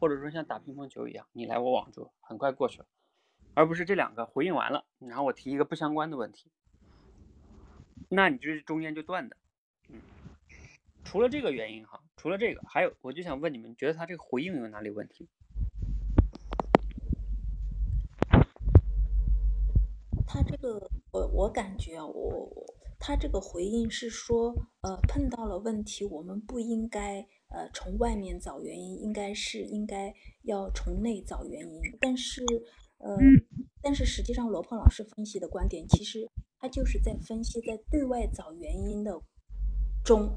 [0.00, 2.86] 或者说像打乒乓球一样，你来我往就很快过去了，
[3.52, 6.50] 而不是这两个回应完了，然后我提一个不相关的问题，
[8.08, 9.36] 那你这中间就断的。
[9.90, 10.00] 嗯，
[11.04, 15.28] 除了这个原因哈，除了这个，还有我就想问你们，你觉得他这个回应有哪里问题？
[20.26, 22.66] 他这个，我我感觉啊，我我
[22.98, 30.12] 他这个回应是说，呃，碰到了问题，我们不应该呃从外面找原因，应该是应该
[30.42, 31.80] 要从内找原因。
[32.00, 32.42] 但是，
[32.98, 33.16] 呃，
[33.80, 39.20] 但是实际上罗胖老师分析的观点，其实他就是在分析在对外找原因的
[40.04, 40.36] 中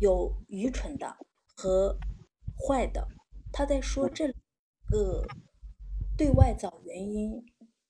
[0.00, 1.16] 有愚蠢的
[1.56, 1.96] 和
[2.68, 3.06] 坏的。
[3.52, 4.26] 他在说这
[4.90, 5.24] 个
[6.16, 7.32] 对外找原因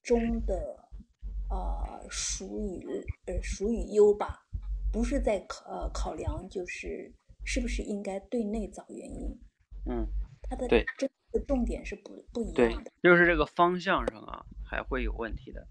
[0.03, 0.84] 中的
[1.55, 2.87] 呃属于
[3.27, 4.47] 呃属于优吧，
[4.93, 7.13] 不是在考呃考量就是
[7.45, 9.39] 是不是应该对内找原因，
[9.87, 10.07] 嗯，
[10.43, 15.67] 它的对这个重点是不不一对样的。，就是这个方向上啊，还会有问题的。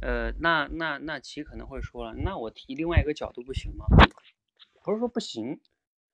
[0.00, 3.84] 呃，那那那其可能会说了，那我提另外一个角度不行吗？
[4.84, 5.60] 不是说不行，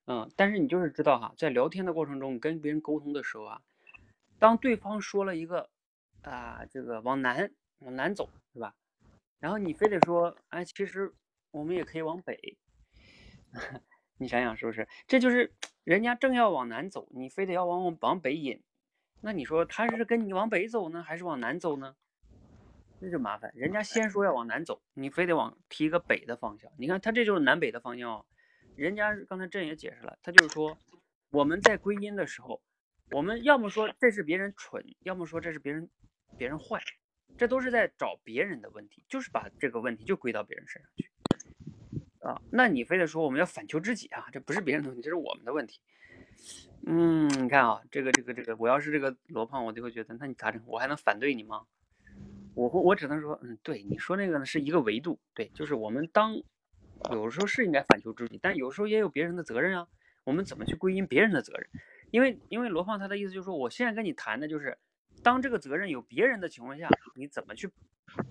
[0.07, 3.61] 嗯，但是你就是知道哈，在聊天的过程中，你跟别人沟通的时候啊，
[4.39, 5.69] 当对方说了一个
[6.23, 8.75] 啊，这个往南往南走，是吧？
[9.45, 11.13] 然后你非得说，哎，其实
[11.51, 12.57] 我们也可以往北，
[14.17, 14.87] 你想想是不是？
[15.05, 18.63] 这就是人家正要往南走，你非得要往往北引，
[19.21, 21.95] 那你说他是跟你往北走呢，还是往南走呢？
[22.99, 26.71] 这就麻烦，人家先说要往南走，你非得往提一个北的方向。
[26.79, 28.25] 你看他这就是南北的方向哦。
[28.75, 30.75] 人家刚才朕也解释了，他就是说
[31.29, 32.63] 我们在归因的时候，
[33.11, 35.87] 我们要么说这是别人蠢，要么说这是别人
[36.35, 36.81] 别人坏，
[37.37, 41.09] 这都是在找别人的问题，就是把这个问题就归到别人身上去
[42.19, 42.41] 啊。
[42.51, 45.79] 那你非得说我们要反求诸己啊，这不是别人的问题，这是我们的问题。
[46.85, 50.61] 嗯，你看啊，这个这个这个，我要是这个罗胖，我就会觉得，那你咋整？
[50.65, 51.65] 我还能反对你吗？
[52.53, 56.35] 我会，我只能说，嗯，对，你说那个呢是一个维度，对，就是我们当
[57.11, 59.87] 有时候是应该反求诸己，但有时候也有别人的责任啊。
[60.23, 61.69] 我们怎么去归因别人的责任？
[62.11, 64.77] 因为因为罗胖他的意思就是说，我现在跟你谈的就是
[65.25, 67.67] 当这个责任有别人的情况下，你怎么去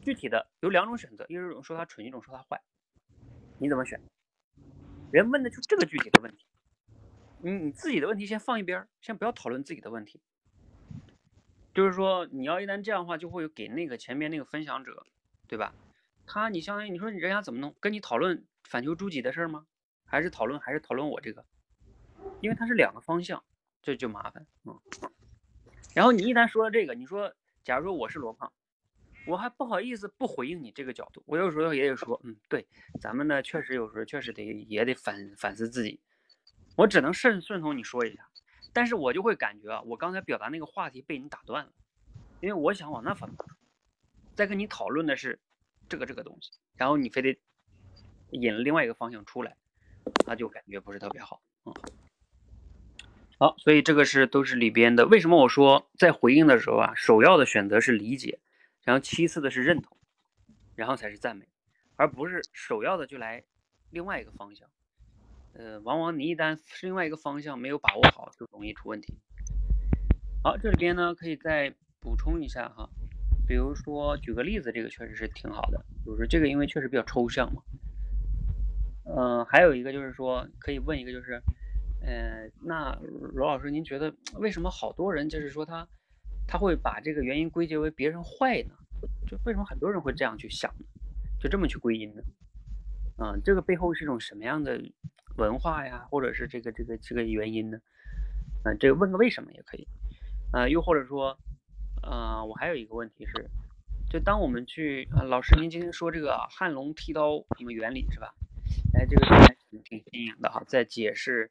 [0.00, 2.62] 具体的有两种选择，一种说他蠢，一种说他坏，
[3.58, 4.00] 你怎么选？
[5.10, 6.46] 人问的就这个具体的问题，
[7.40, 10.20] 你你自己的问题先放一边，先不要讨论自己的问题。
[11.74, 15.04] 就是说，你要一旦这样的话，就会给那个前面那个分享者，
[15.48, 15.74] 对吧？
[16.24, 17.74] 他你相当于你说人家怎么弄？
[17.80, 19.66] 跟你讨论反求诸己的事儿吗？
[20.04, 21.44] 还是讨论还是讨论我这个？
[22.40, 23.42] 因为它是两个方向，
[23.82, 24.78] 这就麻烦嗯。
[25.94, 27.32] 然后你一旦说了这个，你说，
[27.62, 28.52] 假如说我是罗胖，
[29.26, 32.66] 我还不好意思不回应你这个角度，我有时候也得说，嗯，对，
[33.00, 36.00] 咱们呢确实有时候确实得也得反反思自己，
[36.76, 38.28] 我只能顺顺从你说一下。
[38.72, 41.72] 但是我就会感觉啊，我刚才表达那个话题被你打断了，
[42.40, 43.38] 因为我想往那方面，
[44.34, 45.38] 在跟你讨论的是
[45.88, 47.40] 这个这个东西，然后你非得
[48.30, 49.56] 引另外一个方向出来，
[50.26, 51.40] 那就感觉不是特别好。
[51.66, 51.72] 嗯，
[53.38, 55.06] 好，所以这个是都是里边的。
[55.06, 58.38] 为什么我说在回应的时候啊，首要的选择是理解，
[58.84, 59.96] 然后其次的是认同，
[60.76, 61.46] 然后才是赞美，
[61.96, 63.42] 而不是首要的就来
[63.90, 64.68] 另外一个方向。
[65.54, 69.14] 呃，往往你一旦是另外一个方向没有把握好，就容易出问题。
[70.42, 72.88] 好，这里边呢可以再补充一下哈，
[73.48, 75.84] 比如说举个例子，这个确实是挺好的。
[76.04, 77.62] 就是这个因为确实比较抽象嘛。
[79.06, 81.40] 嗯，还有一个就是说可以问一个就是，
[82.04, 82.94] 呃，那
[83.34, 85.88] 罗老师您觉得为什么好多人就是说他
[86.46, 88.74] 他会把这个原因归结为别人坏呢？
[89.26, 90.84] 就为什么很多人会这样去想呢？
[91.40, 92.22] 就这么去归因呢？
[93.18, 94.80] 嗯，这个背后是一种什么样的？
[95.36, 97.76] 文化呀，或者是这个这个这个原因呢？
[98.64, 99.88] 嗯，这个问个为什么也可以。
[100.52, 101.36] 啊，又或者说，
[102.02, 103.50] 啊，我还有一个问题是，
[104.08, 108.32] 就当我们去，啊，老师您今天说这个汉龙剃刀什么原理是吧？
[108.92, 109.26] 哎，这个
[109.68, 111.50] 挺挺新颖的哈，在解释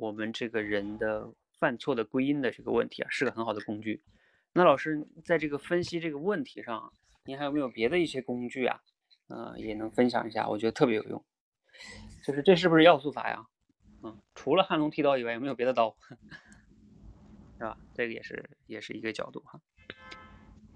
[0.00, 4.02] 我们这个人的犯错的归因的这个问题啊，是个很好的工具。
[4.54, 6.90] 那老师在这个分析这个问题上，
[7.26, 8.80] 您还有没有别的一些工具啊？
[9.28, 11.22] 嗯，也能分享一下，我觉得特别有用。
[12.24, 13.46] 就是这是不是要素法呀？
[14.02, 15.94] 嗯，除了汉龙剃刀以外，有没有别的刀？
[17.58, 17.76] 是吧？
[17.94, 19.60] 这个也是也是一个角度哈。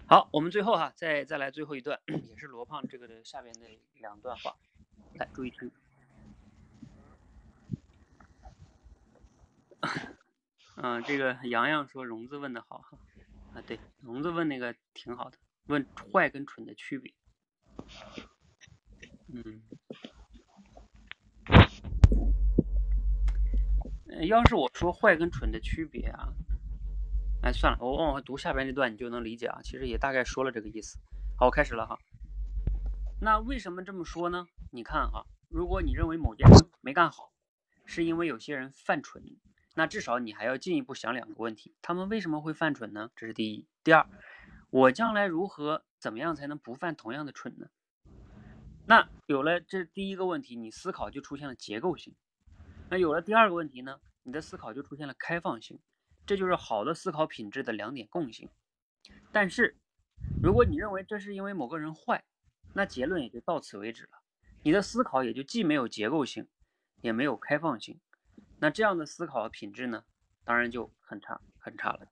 [0.06, 1.98] 好，我们最后哈，再再来最后一段，
[2.28, 3.60] 也是罗胖这个的下边的
[4.00, 4.54] 两段话，
[5.14, 5.70] 来注意听。
[10.76, 12.98] 嗯，这个洋洋说荣子问的好哈，
[13.54, 17.14] 啊对，荣子问那个挺好的，问坏跟蠢的区别。
[19.28, 19.62] 嗯。
[24.28, 26.32] 要是我说坏跟蠢的区别啊，
[27.42, 29.60] 哎，算了，我往回读下边这段，你就能理解啊。
[29.62, 30.98] 其实也大概说了这个意思。
[31.36, 31.98] 好，我开始了哈。
[33.20, 34.46] 那为什么这么说呢？
[34.70, 37.32] 你看哈，如果你认为某件事没干好，
[37.84, 39.22] 是因为有些人犯蠢，
[39.74, 43.10] 那至少你还要进一步想两个问题：他们为什么会犯蠢呢？
[43.16, 43.66] 这是第一。
[43.82, 44.06] 第二，
[44.70, 47.66] 我将来如何怎么样才能不犯同样的蠢呢？
[48.86, 52.14] 那有了这第一个问题，你思考就出现了结构性。
[52.88, 53.98] 那有了第二个问题呢？
[54.22, 55.80] 你的思考就出现了开放性，
[56.24, 58.48] 这就是好的思考品质的两点共性。
[59.32, 59.76] 但是，
[60.42, 62.24] 如果你认为这是因为某个人坏，
[62.74, 64.10] 那结论也就到此为止了。
[64.62, 66.48] 你的思考也就既没有结构性，
[67.02, 68.00] 也没有开放性。
[68.60, 70.04] 那这样的思考品质呢，
[70.42, 72.08] 当然就很差很差了。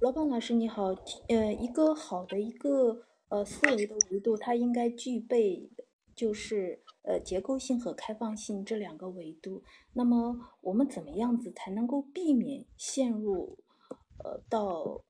[0.00, 0.94] 罗胖老师你好，
[1.28, 5.68] 呃，一个好的一个呃思维的维度，它应该具备
[6.14, 9.64] 就是呃结构性和开放性这两个维度。
[9.94, 13.58] 那么我们怎么样子才能够避免陷入
[14.22, 15.02] 呃到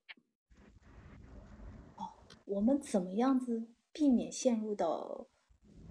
[1.97, 2.15] 哦？
[2.45, 5.27] 我们怎么样子避免陷入到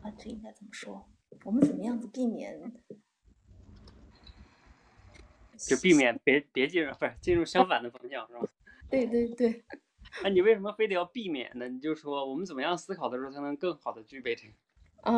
[0.00, 0.10] 啊？
[0.18, 1.06] 这应该怎么说？
[1.44, 2.58] 我们怎么样子避免？
[5.58, 8.48] 就避免别别进入不是进入相反的方向是吧？
[8.88, 9.62] 对 对对，
[10.22, 11.68] 那你为什么非得要避免呢？
[11.68, 14.54] 你就说我们怎么样思考的时候才能更好的具备这个？
[15.02, 15.14] 啊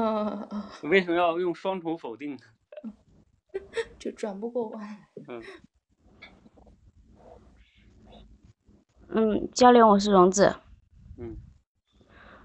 [0.51, 0.71] 啊！
[0.83, 2.39] 你为什么要用双重否定呢？
[3.99, 4.97] 就转不过弯。
[5.29, 5.43] 嗯。
[9.09, 10.57] 嗯，教练，我是荣子。
[11.19, 11.37] 嗯。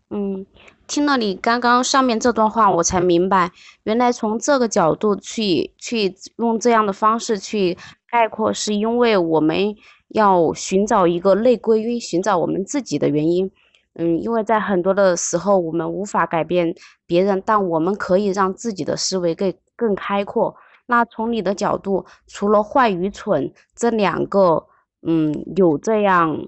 [0.10, 0.46] 嗯，
[0.88, 3.52] 听了你刚刚上面这段话，我才明白，
[3.84, 7.78] 原来从这个角度去去用这样的方式去
[8.10, 9.76] 概括，是因为我们。
[10.10, 13.52] 要寻找一个内归因，寻找我们自己的原因。
[13.98, 16.76] 嗯，因为在很多的时候，我们无法改变
[17.06, 20.56] 别人，但我们可以让自己的思维更更开阔。
[20.88, 24.68] 那从你的角度，除了坏与蠢这两个，
[25.02, 26.48] 嗯，有这样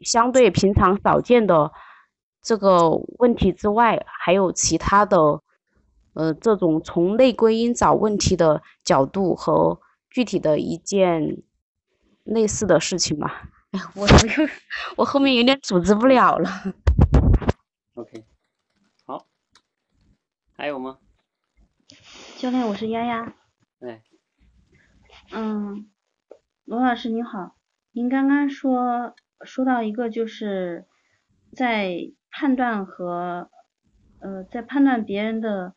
[0.00, 1.70] 相对平常少见的
[2.42, 5.40] 这个问题之外，还有其他的，
[6.14, 9.78] 呃，这种从内归因找问题的角度和
[10.10, 11.42] 具体的一件
[12.24, 13.30] 类似的事情吗？
[13.76, 14.48] 哎呀，我我又
[14.96, 16.48] 我后面有点组织不了了。
[17.94, 18.24] OK，
[19.04, 19.26] 好，
[20.56, 20.98] 还有吗？
[22.38, 23.34] 教练，我是丫丫。
[23.80, 24.00] 哎，
[25.32, 25.90] 嗯，
[26.64, 27.56] 罗老师您好，
[27.90, 30.86] 您刚刚说说到一个就是
[31.52, 33.50] 在判断和
[34.20, 35.74] 呃在判断别人的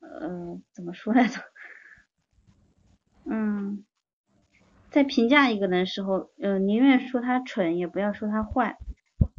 [0.00, 1.40] 呃怎么说来着？
[3.30, 3.84] 嗯，
[4.90, 8.76] 在评价一个人的时候，呃宁愿说他蠢，也不要说他坏。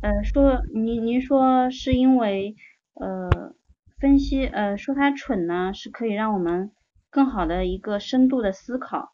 [0.02, 2.56] 呃，说您您说是因为
[2.94, 3.54] 呃
[4.00, 6.72] 分析呃说他蠢呢，是可以让我们
[7.10, 9.14] 更好的一个深度的思考。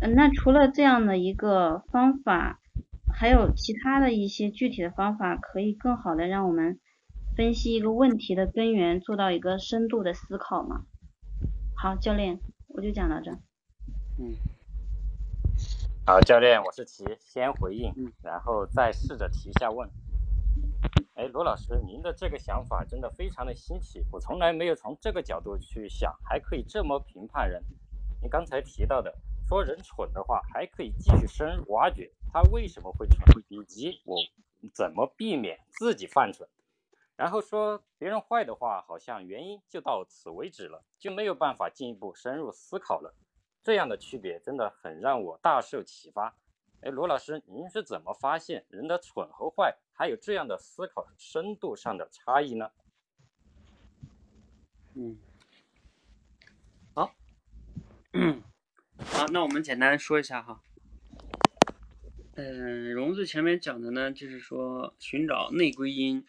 [0.00, 2.58] 嗯，那除了这样的一个方法，
[3.12, 6.80] 还有其他的一些具体的方法，可以更好的让我们
[7.36, 10.82] 分析一个问题的根源，做到一个深度的思考吗？
[11.76, 13.30] 好，教练，我就讲到这。
[14.18, 14.34] 嗯，
[16.06, 19.88] 好，教练，我是齐，先回应嗯，然后再试着提一下问。
[21.14, 27.64] 哎，罗老师，您的这个想法真的非常的新奇，我从来没有从这个角度去想，还可以这么评判人。
[28.20, 29.16] 您刚才提到的，
[29.48, 34.14] 说人蠢的话，还可以继续深入挖掘他为什么会蠢，以及我
[34.74, 36.46] 怎么避免自己犯蠢。
[37.16, 43.14] 然后说别人坏的话，好像原因就到此为止了，就没有办法进一步深入思考了。
[43.64, 46.36] 这样的区别真的很让我大受启发。
[46.82, 52.70] 哎，罗老师，您是怎么发现人的蠢和坏还有这样的思考深度上的差异呢？
[54.92, 55.16] 嗯，
[56.94, 57.06] 好，
[58.98, 60.60] 好，那我们简单说一下哈。
[62.34, 66.26] 嗯，荣子前面讲的呢，就是说寻找内归因，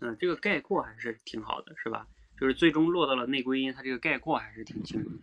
[0.00, 2.08] 嗯、这个概括还是挺好的，是吧？
[2.40, 5.16] 就是最终落到了内归因，它这个概括还是挺清楚的。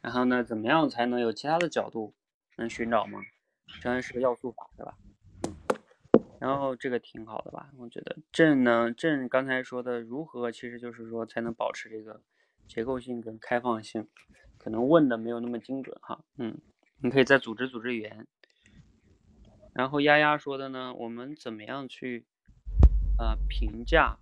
[0.00, 2.14] 然后呢，怎么样才能有其他的角度
[2.56, 3.20] 能寻找吗？
[3.82, 4.96] 这还是个要素法，对吧？
[5.46, 5.56] 嗯，
[6.40, 7.70] 然后这个挺好的吧？
[7.76, 12.22] 我觉得正呢，正刚才说的如何，其实就是说才能保持这个
[12.66, 14.08] 结构性跟开放性，
[14.56, 16.24] 可能问的没有那么精准哈。
[16.36, 16.56] 嗯，
[17.02, 18.26] 你可以再组织组织语言。
[19.74, 22.24] 然后丫丫说的呢，我们怎么样去
[23.18, 24.18] 呃评价，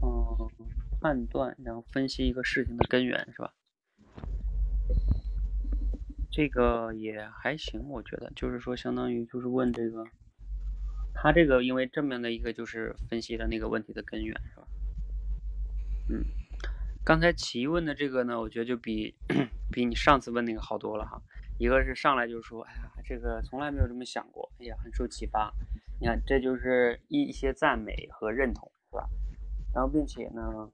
[0.00, 0.48] 嗯、
[1.00, 3.52] 判断，然后分析一个事情的根源是吧？
[6.36, 10.04] 这个也还行，我觉得就是说，相当于就是问这个，
[11.14, 14.66] 他这个因为正面的一个就是分析了那个问题的根源是吧？
[16.10, 16.24] 嗯，
[17.04, 19.14] 刚才奇问的这个呢，我觉得就比
[19.70, 21.22] 比你上次问那个好多了哈。
[21.56, 25.54] 一个是上来就说，哎呀，这个从来没有这么想过，哎呀，很受启发。
[26.00, 29.08] 你看，这就是一一些赞美和认同，是吧？
[29.72, 30.68] 然后并且呢，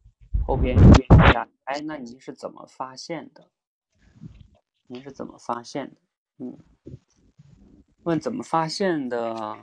[0.46, 0.90] 后边又问
[1.28, 3.50] 一下，哎，那您是怎么发现的？
[4.92, 6.00] 您是怎么发现的？
[6.38, 6.58] 嗯，
[8.02, 9.56] 问怎么发现的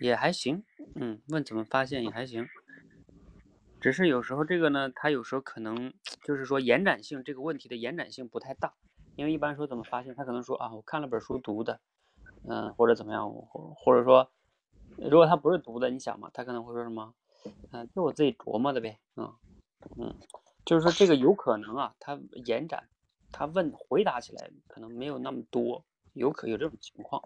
[0.00, 0.64] 也还行，
[0.96, 2.48] 嗯，问怎么发现也还行。
[3.80, 5.94] 只是有时候这个呢，它有时候可能
[6.24, 8.74] 就是说延展性这个问题的延展性不太大，
[9.14, 11.80] 因为一般说怎么发现，他可能说啊，我看了本书读的，
[12.48, 14.32] 嗯，或者怎么样，或或者说，
[14.96, 17.14] 如果他不是读的，你想嘛，他可能会说什么，
[17.70, 19.32] 嗯、就我自己琢磨的呗，嗯
[19.96, 20.16] 嗯，
[20.64, 22.88] 就是说这个有可能啊，他延展，
[23.32, 25.84] 他问回答起来可能没有那么多，
[26.14, 27.22] 有可有这种情况。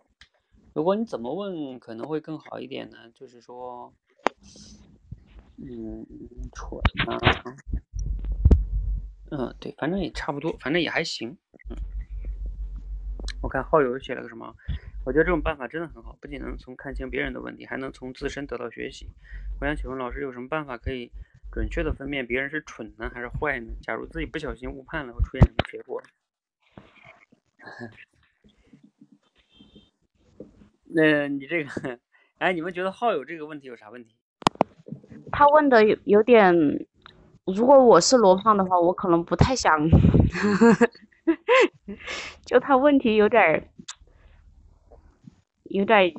[0.73, 2.99] 如果你怎么问可能会更好一点呢？
[3.15, 3.93] 就是说，
[5.57, 6.05] 嗯，
[6.53, 7.19] 蠢啊，
[9.31, 11.37] 嗯，对，反正也差不多，反正也还行。
[11.71, 11.77] 嗯，
[13.41, 14.53] 我看好友写了个什么，
[15.05, 19.09] 我觉得这种办法真的很好，不仅能从看清别人的问题，还能从自身得到学习。
[19.61, 21.11] 我想请问老师有什么办法可以
[21.55, 23.73] 准确的分辨别人是蠢呢还是坏呢？
[23.81, 26.03] 假如自己不小心误判了，会出现什么结果？
[30.87, 32.01] 那你这个，
[32.39, 34.17] 哎，你们觉得好友这个问题有啥问题？
[35.31, 36.53] 他问的有有点，
[37.45, 39.89] 如果我是罗胖的话，我可能不太想，
[42.45, 43.71] 就他问题有点，
[45.63, 46.13] 有点，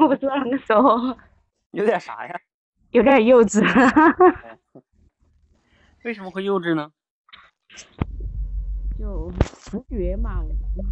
[0.00, 1.16] 我不知道那时候
[1.70, 2.40] 有点啥呀？
[2.92, 3.60] 有点幼稚。
[6.04, 6.90] 为什么会幼稚呢？
[8.98, 9.30] 就
[9.70, 10.42] 直觉嘛，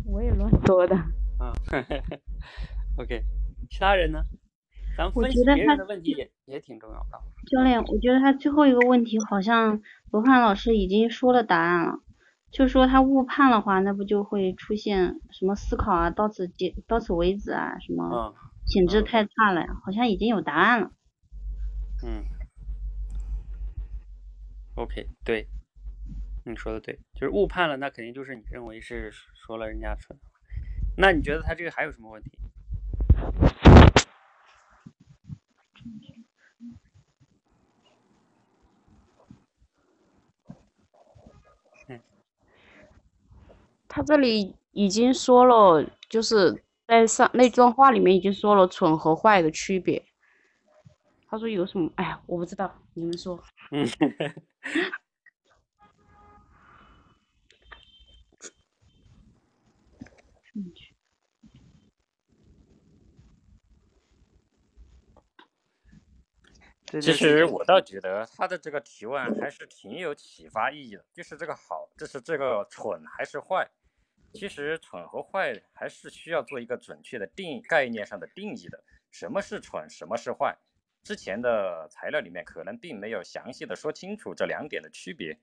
[0.06, 0.96] 我也乱说的。
[0.96, 1.52] 啊
[2.96, 3.22] ，OK，
[3.68, 4.22] 其他人呢？
[4.96, 7.20] 咱们我分析别觉得他人的问题也也挺重要的。
[7.50, 9.80] 教练，我觉得他最后一个问题好像
[10.10, 12.00] 罗汉老师已经说了答案了，
[12.50, 18.34] 就说他误判的话，那不就会出现什么思考啊，到此结到此为止啊，什么啊，
[18.66, 20.90] 品质嗯太差了呀，好像已经有答案了。
[22.02, 22.24] 嗯
[24.76, 25.46] ，OK，对，
[26.44, 30.18] 你说的对，就是误判了，那肯定就是你认为是说了人家蠢。
[30.96, 32.38] 那你觉得他这个还有什么问题？
[43.90, 50.04] 他这里已经说了，就是在上那段话里面已经说了蠢和坏的区别。
[51.30, 51.92] 他说有什么？
[51.96, 53.38] 哎呀，我不知道，你们说。
[66.90, 73.68] 其就是实我倒觉得他的这个提问还是挺有启发意义的，就是这个好，就是这个蠢还是坏。
[74.32, 78.82] 其实蠢和坏还是需要做一个准确的定概念上的定义的。
[79.10, 80.56] 什么是蠢，什么是坏？
[81.08, 85.40] 之前的材料里面可能并没有详细的说清楚这两点的区别，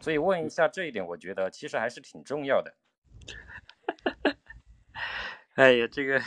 [0.00, 2.74] 所以问一下这一点，我觉得其实还是挺重要的。
[5.52, 6.18] 哎呀，这个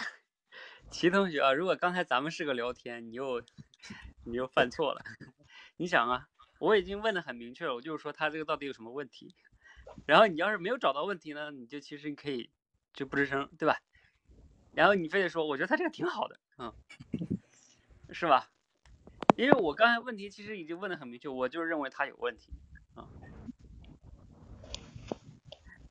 [0.91, 3.41] 齐同学啊，如果刚才咱们是个聊天，你又
[4.23, 5.01] 你又犯错了。
[5.77, 6.27] 你想啊，
[6.59, 9.35] 我已经问的很明确了，我就是说他这个到底有什么问题。
[10.05, 12.51] 然后你要是没有找到问题呢，你就其实你可以
[12.93, 13.81] 就不吱声，对吧？
[14.75, 16.71] 然后你非得说，我觉得他这个挺好的，嗯，
[18.13, 18.51] 是吧？
[19.37, 22.53] 因为我刚才问题其实已经问的很明确，我就是认为他有问题
[22.95, 23.07] 啊。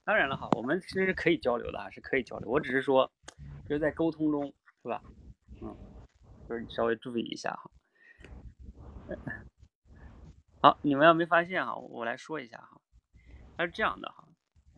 [0.03, 2.49] 当然了哈，我们其实可以交流的啊，是可以交流。
[2.51, 3.11] 我只是说，
[3.69, 4.53] 就是在沟通中，
[4.83, 5.03] 是吧？
[5.62, 5.77] 嗯，
[6.49, 7.71] 就是你稍微注意一下哈。
[10.62, 12.81] 好，你们要没发现哈，我来说一下哈。
[13.57, 14.27] 它是这样的哈，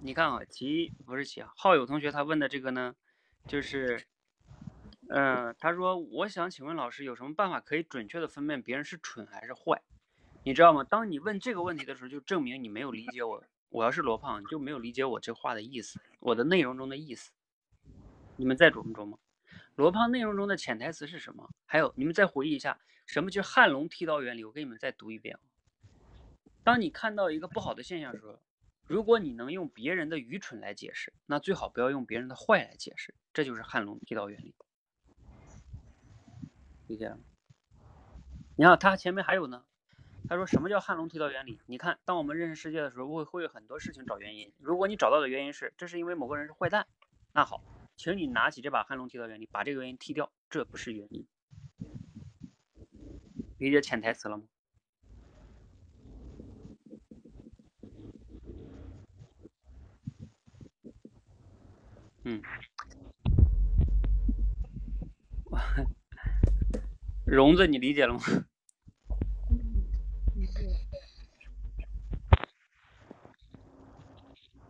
[0.00, 2.94] 你看啊，齐不是齐啊，浩友同学他问的这个呢，
[3.46, 4.06] 就是，
[5.08, 9.82] 嗯、他说我想请问老师有什么办法可以准确的分辨别人是蠢还是坏？
[10.44, 10.84] 你知道吗？
[10.84, 13.44] 当你问这个问题的时候，就证明你没有理解我。
[13.68, 17.32] 我要是罗胖，你就没有理解我这话的意思，我的内容中的意思。
[18.36, 19.18] 你们再琢磨琢磨，
[19.74, 21.50] 罗胖内容中的潜台词是什么？
[21.66, 24.44] 还有，你们再回忆一下，什么叫汉龙剃刀原理？
[24.44, 25.38] 我给你们再读一遍。
[26.62, 28.38] 当你看到一个不好的现象时候，
[28.86, 34.54] 如果你能用别人的愚蠢来解释，那最好不要用别人的坏来解释，这就是汉龙剃刀原理。
[36.86, 37.18] 理解了？
[38.56, 39.64] 你看他前面还有呢，
[40.28, 41.60] 他说什么叫汉龙剃刀原理？
[41.66, 44.52] 你看，当我们认识世界的时候，会会有很多事情找原因。
[44.58, 46.86] 如果你找到的原因是这是因为某个人是坏蛋，
[47.32, 47.62] 那好，
[47.96, 51.26] 请你拿起这把汉龙剃刀原理，把这个原因剔掉，这不是原因。
[53.58, 54.44] 理解潜台词了吗？
[62.24, 62.42] 嗯，
[67.26, 68.20] 荣子，你理解了吗？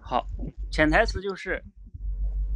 [0.00, 0.26] 好，
[0.70, 1.62] 潜台词就是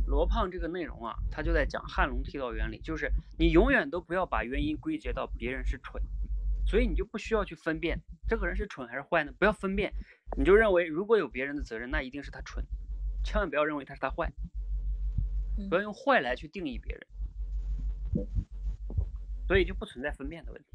[0.07, 6.03] 罗胖这个内容啊，他就在讲汉龙剃刀原理，就是你永远都不要把原因归结到别人是蠢，
[6.67, 9.33] 所以你就不需要去分辨这个人是蠢还是坏呢？
[9.39, 9.93] 不要分辨，
[10.39, 12.65] 你就认为如果有别人的责任，那一定是他蠢，
[13.23, 14.33] 千万不要认为他是他坏，
[15.69, 17.07] 不要用坏来去定义别人，
[19.51, 20.69] 所以就不存在分辨的问题。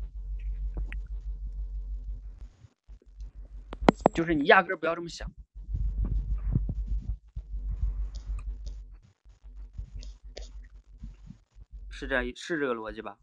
[4.13, 5.31] 就是你压根儿不要这么想。
[11.89, 13.17] 是这样，是这个逻辑吧？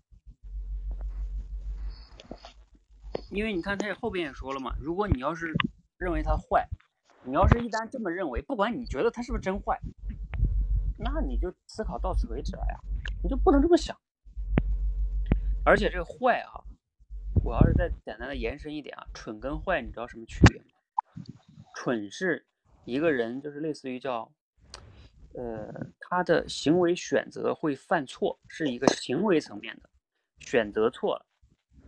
[3.30, 5.52] 因为你看，他也后边也说了嘛，如果你要是
[5.98, 6.66] 认为他坏，
[7.24, 9.78] 你要是一旦这么认为，不管你觉得他是不是真坏，
[10.96, 12.80] 那你就思考到此为止了呀，
[13.22, 13.94] 你就不能这么想。
[15.64, 16.64] 而且这个坏啊，
[17.44, 20.66] 我要是再简单的延伸一点啊，蠢跟坏，你知道什么区别吗？
[21.76, 22.46] 蠢是
[22.84, 24.32] 一个人，就是类似于叫，
[25.34, 29.88] 呃，他的行为选择会犯错，是一个行为层面的
[30.40, 31.26] 选择错了。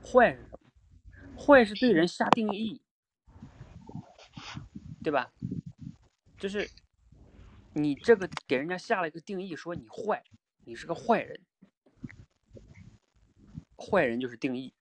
[0.02, 0.58] 坏是什么？
[1.36, 2.80] 坏是对人下定义，
[5.02, 5.32] 对吧？
[6.38, 6.70] 就是
[7.72, 10.22] 你这个给人家下了一个定义，说你坏，
[10.64, 11.40] 你是个坏人，
[13.84, 14.72] 坏人就是定义。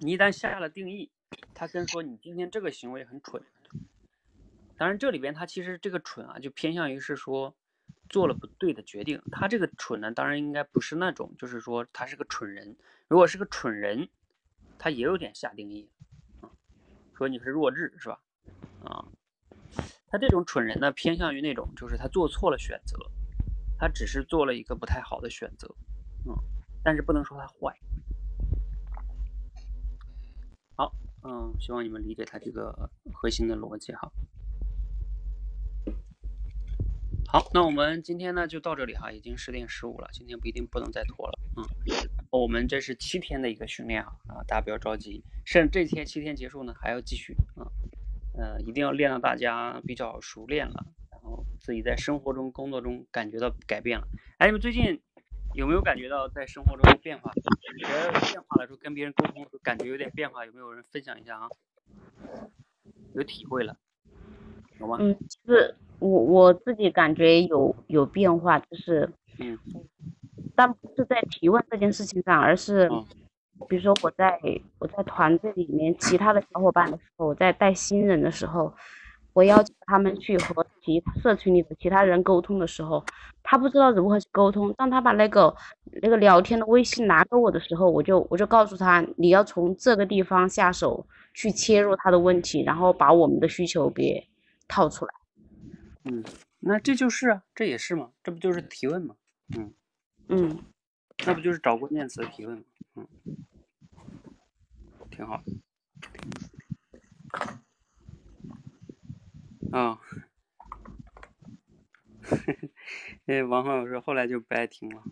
[0.00, 1.10] 你一旦下了定义，
[1.54, 3.42] 他跟说你今天这个行为很蠢。
[4.76, 7.54] 当然，这里边他其实这个蠢啊，就偏向于是说
[8.08, 9.22] 做了不对的决定。
[9.30, 12.76] 他这个蠢呢，当然应该不是那种，就是说他是个蠢人。
[13.06, 14.08] 如果是个蠢人，
[14.78, 15.88] 他也有点下定义
[16.40, 16.50] 啊，
[17.16, 18.20] 说你是弱智是吧？
[18.84, 19.06] 啊，
[20.08, 22.98] 他这种蠢人呢，偏向于那种就是他做错了选择，
[23.78, 25.74] 他只是做了一个不太好的选择，
[26.26, 26.34] 嗯，
[26.84, 27.74] 但是不能说他坏。
[30.76, 30.92] 好，
[31.22, 34.12] 嗯，希望你们理解他这个核心的逻辑哈。
[37.26, 41.64] 好，那我们今天呢就到这里哈，已经十点十五了，今天不一定不能再拖了，嗯，
[42.30, 47.66] 我们这是七天的一个训练啊，啊，大家不要着急，甚至这天七天结束呢还要继续啊，
[48.38, 54.06] 呃，一定要练到大家比较熟练了，然后自己在生活中、工作中感觉到改变了。
[54.38, 55.00] 哎，你们最近
[55.54, 57.32] 有没有感觉到在生活中的变化？
[57.78, 61.48] 觉得变化的时候跟别人沟通感觉有点变化，有没有人分享一下啊？
[63.14, 63.76] 有体会了，
[64.80, 64.98] 有吗？
[65.00, 65.16] 嗯，
[65.46, 65.76] 是。
[66.00, 69.08] 我我自己感觉有有变化，就是，
[69.38, 69.56] 嗯，
[70.56, 72.90] 但不是在提问这件事情上，而是，
[73.68, 74.38] 比如说我在
[74.80, 78.74] 我在团队里面其他的小伙伴的时候，我在带新人的时候，
[79.34, 83.04] 我要求他们去和其社群里的其他人沟通的时候，
[83.42, 84.72] 他不知道如何去沟通。
[84.74, 85.54] 当他把那个
[86.00, 94.26] 那个聊天的微信拿给我的时候，我就我就告诉他，你要从这个地方下手去切入他的问题，然后把我们的需求给
[94.66, 95.12] 套出来。
[96.04, 96.22] 嗯，
[96.60, 99.16] 那这就是啊，这也是嘛，这不就是提问嘛？
[99.56, 99.72] 嗯
[100.28, 100.58] 嗯，
[101.26, 102.64] 那不就是找关键词提问嘛？
[102.94, 103.06] 嗯，
[105.10, 105.42] 挺好。
[109.74, 109.98] 啊，
[113.26, 115.02] 哎，王浩老师后来就不爱听了。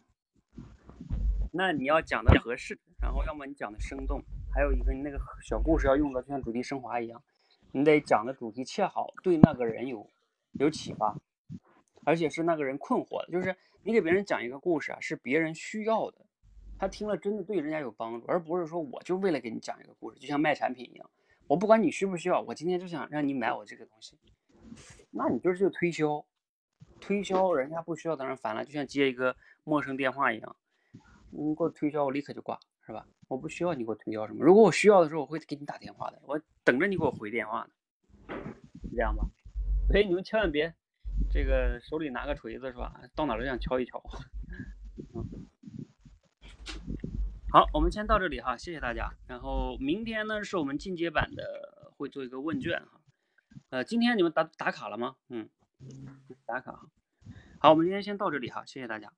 [1.52, 4.22] 那你要讲的合适，然后要么你讲的生动，
[4.54, 7.20] 还有一个你那个小故事要用的就像主题升华一样，
[7.72, 10.08] 你得讲的主题切好，对那个人有。
[10.60, 11.18] 有启发，
[12.04, 16.26] 而且是那个人困惑的，就是你给别人讲一个故事啊，是别人需要的，
[16.78, 21.10] 他听了真的对人家有帮助，而不是说我就为了给你讲一个故事，就像卖产品一样，
[21.46, 24.18] 我不管你需不需要，我今天就想让你买我这个东西，
[25.10, 26.24] 那你就是就推销，
[27.00, 30.56] 推销人家不需要当然烦了，就像接一个陌生电话一样，
[31.30, 33.06] 你给我推销我立刻就挂，是吧？
[33.28, 37.70] 我不需要你给我推销什么，如果我需要的时候我会给你打电话的，我等着你给我回电话呢，
[38.82, 39.24] 是这样吧？
[39.88, 40.74] 所以你们千万别，
[41.30, 43.00] 这个手里拿个锤子是吧？
[43.14, 44.02] 到哪都想敲一敲。
[45.14, 45.24] 嗯，
[47.52, 49.12] 好，我们先到这里哈，谢谢大家。
[49.26, 53.01] 然后明天呢是我们进阶版的，会做一个问卷哈。
[53.70, 55.16] 呃，今天你们打打卡了吗？
[55.28, 55.48] 嗯，
[56.44, 56.86] 打卡。
[57.58, 59.12] 好，我们今天先到这里哈，谢谢大家，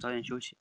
[0.00, 0.56] 早点休息。